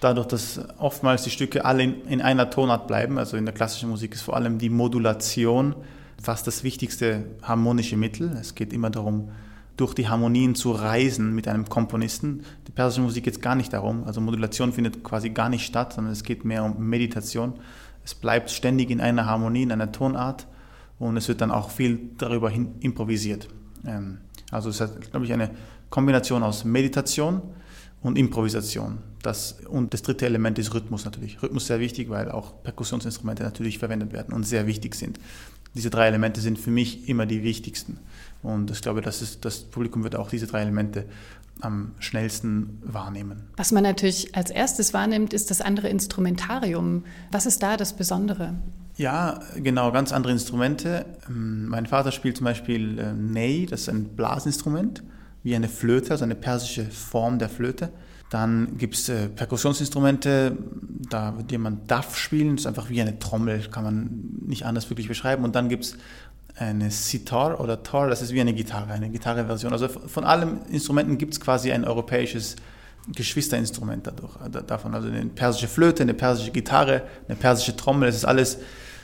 dadurch, 0.00 0.26
dass 0.26 0.60
oftmals 0.78 1.22
die 1.22 1.30
Stücke 1.30 1.64
alle 1.64 1.82
in, 1.82 2.04
in, 2.06 2.22
einer 2.22 2.50
Tonart 2.50 2.86
bleiben, 2.86 3.18
also 3.18 3.36
in 3.36 3.44
der 3.44 3.54
klassischen 3.54 3.90
Musik 3.90 4.14
ist 4.14 4.22
vor 4.22 4.36
allem 4.36 4.58
die 4.58 4.70
Modulation 4.70 5.74
fast 6.20 6.46
das 6.46 6.64
wichtigste 6.64 7.26
harmonische 7.42 7.96
Mittel. 7.96 8.36
Es 8.40 8.54
geht 8.54 8.72
immer 8.72 8.90
darum, 8.90 9.30
durch 9.76 9.94
die 9.94 10.08
Harmonien 10.08 10.54
zu 10.54 10.72
reisen 10.72 11.34
mit 11.34 11.48
einem 11.48 11.68
Komponisten. 11.68 12.42
Die 12.66 12.72
persische 12.72 13.00
Musik 13.00 13.24
geht 13.24 13.34
es 13.34 13.40
gar 13.40 13.54
nicht 13.54 13.72
darum, 13.72 14.04
also 14.04 14.20
Modulation 14.20 14.72
findet 14.72 15.02
quasi 15.02 15.30
gar 15.30 15.48
nicht 15.48 15.64
statt, 15.64 15.94
sondern 15.94 16.12
es 16.12 16.22
geht 16.22 16.44
mehr 16.44 16.64
um 16.64 16.78
Meditation. 16.78 17.54
Es 18.04 18.14
bleibt 18.14 18.50
ständig 18.50 18.90
in 18.90 19.00
einer 19.00 19.26
Harmonie, 19.26 19.62
in 19.62 19.72
einer 19.72 19.92
Tonart 19.92 20.46
und 20.98 21.16
es 21.16 21.28
wird 21.28 21.40
dann 21.40 21.50
auch 21.50 21.70
viel 21.70 22.10
darüber 22.18 22.50
hin 22.50 22.74
improvisiert. 22.80 23.48
Ähm, 23.86 24.18
also 24.50 24.68
es 24.68 24.80
ist, 24.80 25.10
glaube 25.10 25.24
ich, 25.24 25.32
eine 25.32 25.50
Kombination 25.88 26.42
aus 26.42 26.64
Meditation, 26.64 27.42
und 28.02 28.16
Improvisation. 28.16 28.98
Das, 29.22 29.58
und 29.68 29.92
das 29.92 30.02
dritte 30.02 30.26
Element 30.26 30.58
ist 30.58 30.72
Rhythmus 30.72 31.04
natürlich. 31.04 31.42
Rhythmus 31.42 31.64
ist 31.64 31.68
sehr 31.68 31.80
wichtig, 31.80 32.08
weil 32.08 32.30
auch 32.30 32.62
Perkussionsinstrumente 32.62 33.42
natürlich 33.42 33.78
verwendet 33.78 34.12
werden 34.12 34.32
und 34.34 34.44
sehr 34.44 34.66
wichtig 34.66 34.94
sind. 34.94 35.18
Diese 35.74 35.90
drei 35.90 36.08
Elemente 36.08 36.40
sind 36.40 36.58
für 36.58 36.70
mich 36.70 37.08
immer 37.08 37.26
die 37.26 37.42
wichtigsten. 37.42 37.98
Und 38.42 38.70
ich 38.70 38.80
glaube, 38.80 39.02
das, 39.02 39.22
ist, 39.22 39.44
das 39.44 39.60
Publikum 39.60 40.02
wird 40.02 40.16
auch 40.16 40.30
diese 40.30 40.46
drei 40.46 40.62
Elemente 40.62 41.04
am 41.60 41.92
schnellsten 41.98 42.78
wahrnehmen. 42.82 43.44
Was 43.56 43.70
man 43.70 43.82
natürlich 43.82 44.34
als 44.34 44.50
erstes 44.50 44.94
wahrnimmt, 44.94 45.32
ist 45.32 45.50
das 45.50 45.60
andere 45.60 45.88
Instrumentarium. 45.88 47.04
Was 47.30 47.46
ist 47.46 47.62
da 47.62 47.76
das 47.76 47.92
Besondere? 47.92 48.54
Ja, 48.96 49.40
genau, 49.56 49.92
ganz 49.92 50.12
andere 50.12 50.32
Instrumente. 50.32 51.06
Ähm, 51.28 51.68
mein 51.68 51.86
Vater 51.86 52.12
spielt 52.12 52.36
zum 52.36 52.44
Beispiel 52.44 52.98
äh, 52.98 53.12
Ney, 53.12 53.66
das 53.66 53.82
ist 53.82 53.88
ein 53.88 54.16
Blasinstrument 54.16 55.02
wie 55.42 55.54
eine 55.56 55.68
Flöte, 55.68 56.10
also 56.10 56.24
eine 56.24 56.34
persische 56.34 56.84
Form 56.84 57.38
der 57.38 57.48
Flöte. 57.48 57.90
Dann 58.30 58.78
gibt 58.78 58.94
es 58.94 59.08
äh, 59.08 59.28
Perkussionsinstrumente, 59.28 60.56
da 61.10 61.36
wird 61.36 61.50
jemand 61.50 61.90
Duff 61.90 62.16
spielen, 62.16 62.56
das 62.56 62.60
ist 62.60 62.66
einfach 62.68 62.88
wie 62.88 63.00
eine 63.00 63.18
Trommel, 63.18 63.60
kann 63.70 63.82
man 63.82 64.10
nicht 64.46 64.64
anders 64.64 64.88
wirklich 64.88 65.08
beschreiben. 65.08 65.42
Und 65.44 65.56
dann 65.56 65.68
gibt 65.68 65.84
es 65.84 65.96
eine 66.56 66.92
Sitar 66.92 67.60
oder 67.60 67.82
Tar, 67.82 68.08
das 68.08 68.22
ist 68.22 68.32
wie 68.32 68.40
eine 68.40 68.52
Gitarre, 68.52 68.92
eine 68.92 69.10
Gitarreversion. 69.10 69.72
Also 69.72 69.88
von 69.88 70.22
allen 70.22 70.64
Instrumenten 70.66 71.18
gibt 71.18 71.34
es 71.34 71.40
quasi 71.40 71.72
ein 71.72 71.84
europäisches 71.84 72.54
Geschwisterinstrument 73.08 74.06
dadurch, 74.06 74.36
äh, 74.46 74.62
davon. 74.64 74.94
Also 74.94 75.08
eine 75.08 75.26
persische 75.26 75.66
Flöte, 75.66 76.04
eine 76.04 76.14
persische 76.14 76.52
Gitarre, 76.52 77.02
eine 77.26 77.36
persische 77.36 77.74
Trommel, 77.76 78.06
das 78.06 78.16
ist 78.16 78.24
alles 78.24 78.58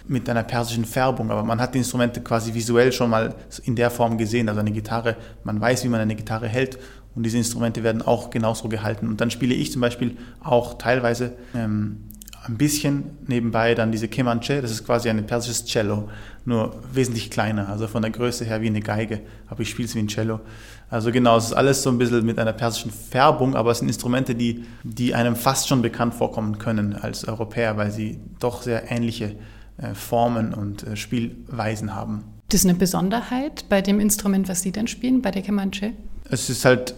mit 0.06 0.30
einer 0.30 0.44
persischen 0.44 0.84
Färbung, 0.84 1.32
aber 1.32 1.42
man 1.42 1.60
hat 1.60 1.74
die 1.74 1.78
Instrumente 1.78 2.20
quasi 2.20 2.54
visuell 2.54 2.92
schon 2.92 3.10
mal 3.10 3.34
in 3.64 3.74
der 3.74 3.90
Form 3.90 4.16
gesehen. 4.18 4.48
Also 4.48 4.60
eine 4.60 4.70
Gitarre, 4.70 5.16
man 5.42 5.60
weiß, 5.60 5.82
wie 5.82 5.88
man 5.88 6.00
eine 6.00 6.14
Gitarre 6.14 6.46
hält 6.46 6.78
und 7.16 7.24
diese 7.24 7.38
Instrumente 7.38 7.83
werden 7.83 8.02
auch 8.02 8.31
genauso 8.31 8.68
gehalten. 8.68 9.09
Und 9.09 9.20
dann 9.20 9.31
spiele 9.31 9.55
ich 9.55 9.72
zum 9.72 9.81
Beispiel 9.81 10.16
auch 10.40 10.79
teilweise 10.79 11.33
ähm, 11.55 12.05
ein 12.48 12.59
bisschen 12.59 13.05
nebenbei 13.26 13.74
dann 13.74 13.90
diese 13.90 14.09
Kemanche, 14.09 14.62
das 14.62 14.70
ist 14.70 14.85
quasi 14.85 15.09
ein 15.09 15.26
persisches 15.26 15.64
Cello, 15.64 16.09
nur 16.44 16.76
wesentlich 16.92 17.31
kleiner, 17.31 17.68
also 17.68 17.88
von 17.88 18.02
der 18.02 18.11
Größe 18.11 18.44
her 18.44 18.61
wie 18.61 18.68
eine 18.68 18.81
Geige, 18.81 19.20
aber 19.48 19.62
ich 19.62 19.70
spiele 19.70 19.88
es 19.88 19.94
wie 19.94 20.00
ein 20.00 20.09
Cello. 20.09 20.40
Also 20.88 21.11
genau, 21.11 21.37
es 21.37 21.46
ist 21.46 21.52
alles 21.55 21.83
so 21.83 21.90
ein 21.90 21.98
bisschen 21.98 22.24
mit 22.24 22.38
einer 22.38 22.52
persischen 22.52 22.92
Färbung, 22.92 23.57
aber 23.57 23.72
es 23.72 23.79
sind 23.79 23.88
Instrumente, 23.88 24.37
die, 24.37 24.64
die 24.85 25.14
einem 25.14 25.35
fast 25.35 25.66
schon 25.66 25.83
bekannt 25.83 26.14
vorkommen 26.14 26.59
können 26.59 26.94
als 26.94 27.26
Europäer, 27.26 27.76
weil 27.76 27.90
sie 27.90 28.20
doch 28.38 28.62
sehr 28.62 28.90
ähnliche 28.92 29.35
äh, 29.79 29.94
Formen 29.94 30.55
und 30.55 30.87
äh, 30.87 30.96
Spielweisen 30.96 31.94
haben. 31.94 32.24
Das 32.48 32.61
ist 32.61 32.66
eine 32.66 32.79
Besonderheit 32.79 33.64
bei 33.68 33.83
dem 33.83 33.98
Instrument, 33.98 34.48
was 34.48 34.62
Sie 34.62 34.70
dann 34.70 34.87
spielen, 34.87 35.20
bei 35.20 35.33
der 35.33 35.42
Comanche? 35.42 35.94
Es 36.31 36.48
ist 36.48 36.64
halt 36.64 36.94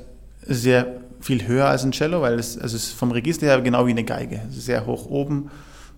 sehr 0.49 0.99
viel 1.21 1.47
höher 1.47 1.67
als 1.67 1.85
ein 1.85 1.93
Cello, 1.93 2.23
weil 2.23 2.39
es, 2.39 2.59
also 2.59 2.77
es 2.77 2.91
vom 2.91 3.11
Register 3.11 3.47
her 3.47 3.61
genau 3.61 3.87
wie 3.87 3.91
eine 3.91 4.05
Geige. 4.05 4.41
Sehr 4.51 4.87
hoch 4.87 5.07
oben 5.07 5.51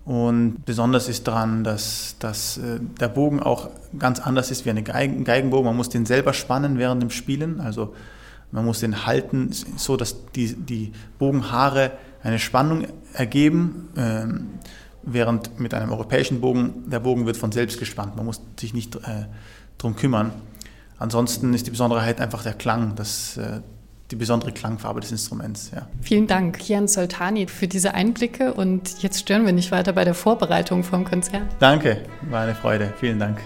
und 0.03 0.65
besonders 0.65 1.07
ist 1.09 1.27
daran, 1.27 1.63
dass, 1.63 2.15
dass 2.19 2.57
äh, 2.57 2.79
der 2.99 3.07
Bogen 3.07 3.41
auch 3.41 3.69
ganz 3.97 4.19
anders 4.19 4.49
ist 4.49 4.65
wie 4.65 4.71
eine 4.71 4.83
Geigen, 4.83 5.23
Geigenbogen. 5.23 5.65
Man 5.65 5.77
muss 5.77 5.89
den 5.89 6.05
selber 6.05 6.33
spannen 6.33 6.79
während 6.79 7.03
dem 7.03 7.11
Spielen, 7.11 7.61
also 7.61 7.93
man 8.51 8.65
muss 8.65 8.79
den 8.79 9.05
halten, 9.05 9.51
so 9.77 9.95
dass 9.95 10.31
die, 10.33 10.55
die 10.55 10.91
Bogenhaare 11.19 11.91
eine 12.23 12.39
Spannung 12.39 12.87
ergeben. 13.13 13.89
Ähm, 13.95 14.47
während 15.03 15.59
mit 15.59 15.73
einem 15.73 15.91
europäischen 15.91 16.41
Bogen, 16.41 16.89
der 16.89 16.99
Bogen 16.99 17.25
wird 17.25 17.37
von 17.37 17.51
selbst 17.51 17.79
gespannt. 17.79 18.15
Man 18.15 18.25
muss 18.25 18.41
sich 18.59 18.73
nicht 18.73 18.95
äh, 18.97 19.25
darum 19.77 19.95
kümmern. 19.95 20.31
Ansonsten 20.99 21.53
ist 21.53 21.65
die 21.65 21.71
Besonderheit 21.71 22.21
einfach 22.21 22.43
der 22.43 22.53
Klang, 22.53 22.93
das, 22.95 23.37
äh, 23.37 23.61
die 24.11 24.15
besondere 24.15 24.51
Klangfarbe 24.51 24.99
des 24.99 25.11
Instruments. 25.11 25.71
Ja. 25.73 25.87
Vielen 26.01 26.27
Dank, 26.27 26.59
Kian 26.59 26.87
Soltani, 26.87 27.47
für 27.47 27.67
diese 27.67 27.93
Einblicke 27.93 28.53
und 28.53 29.01
jetzt 29.01 29.19
stören 29.19 29.45
wir 29.45 29.53
nicht 29.53 29.71
weiter 29.71 29.93
bei 29.93 30.03
der 30.03 30.13
Vorbereitung 30.13 30.83
vom 30.83 31.05
Konzert. 31.05 31.43
Danke, 31.59 32.03
war 32.29 32.41
eine 32.41 32.55
Freude. 32.55 32.93
Vielen 32.99 33.19
Dank. 33.19 33.39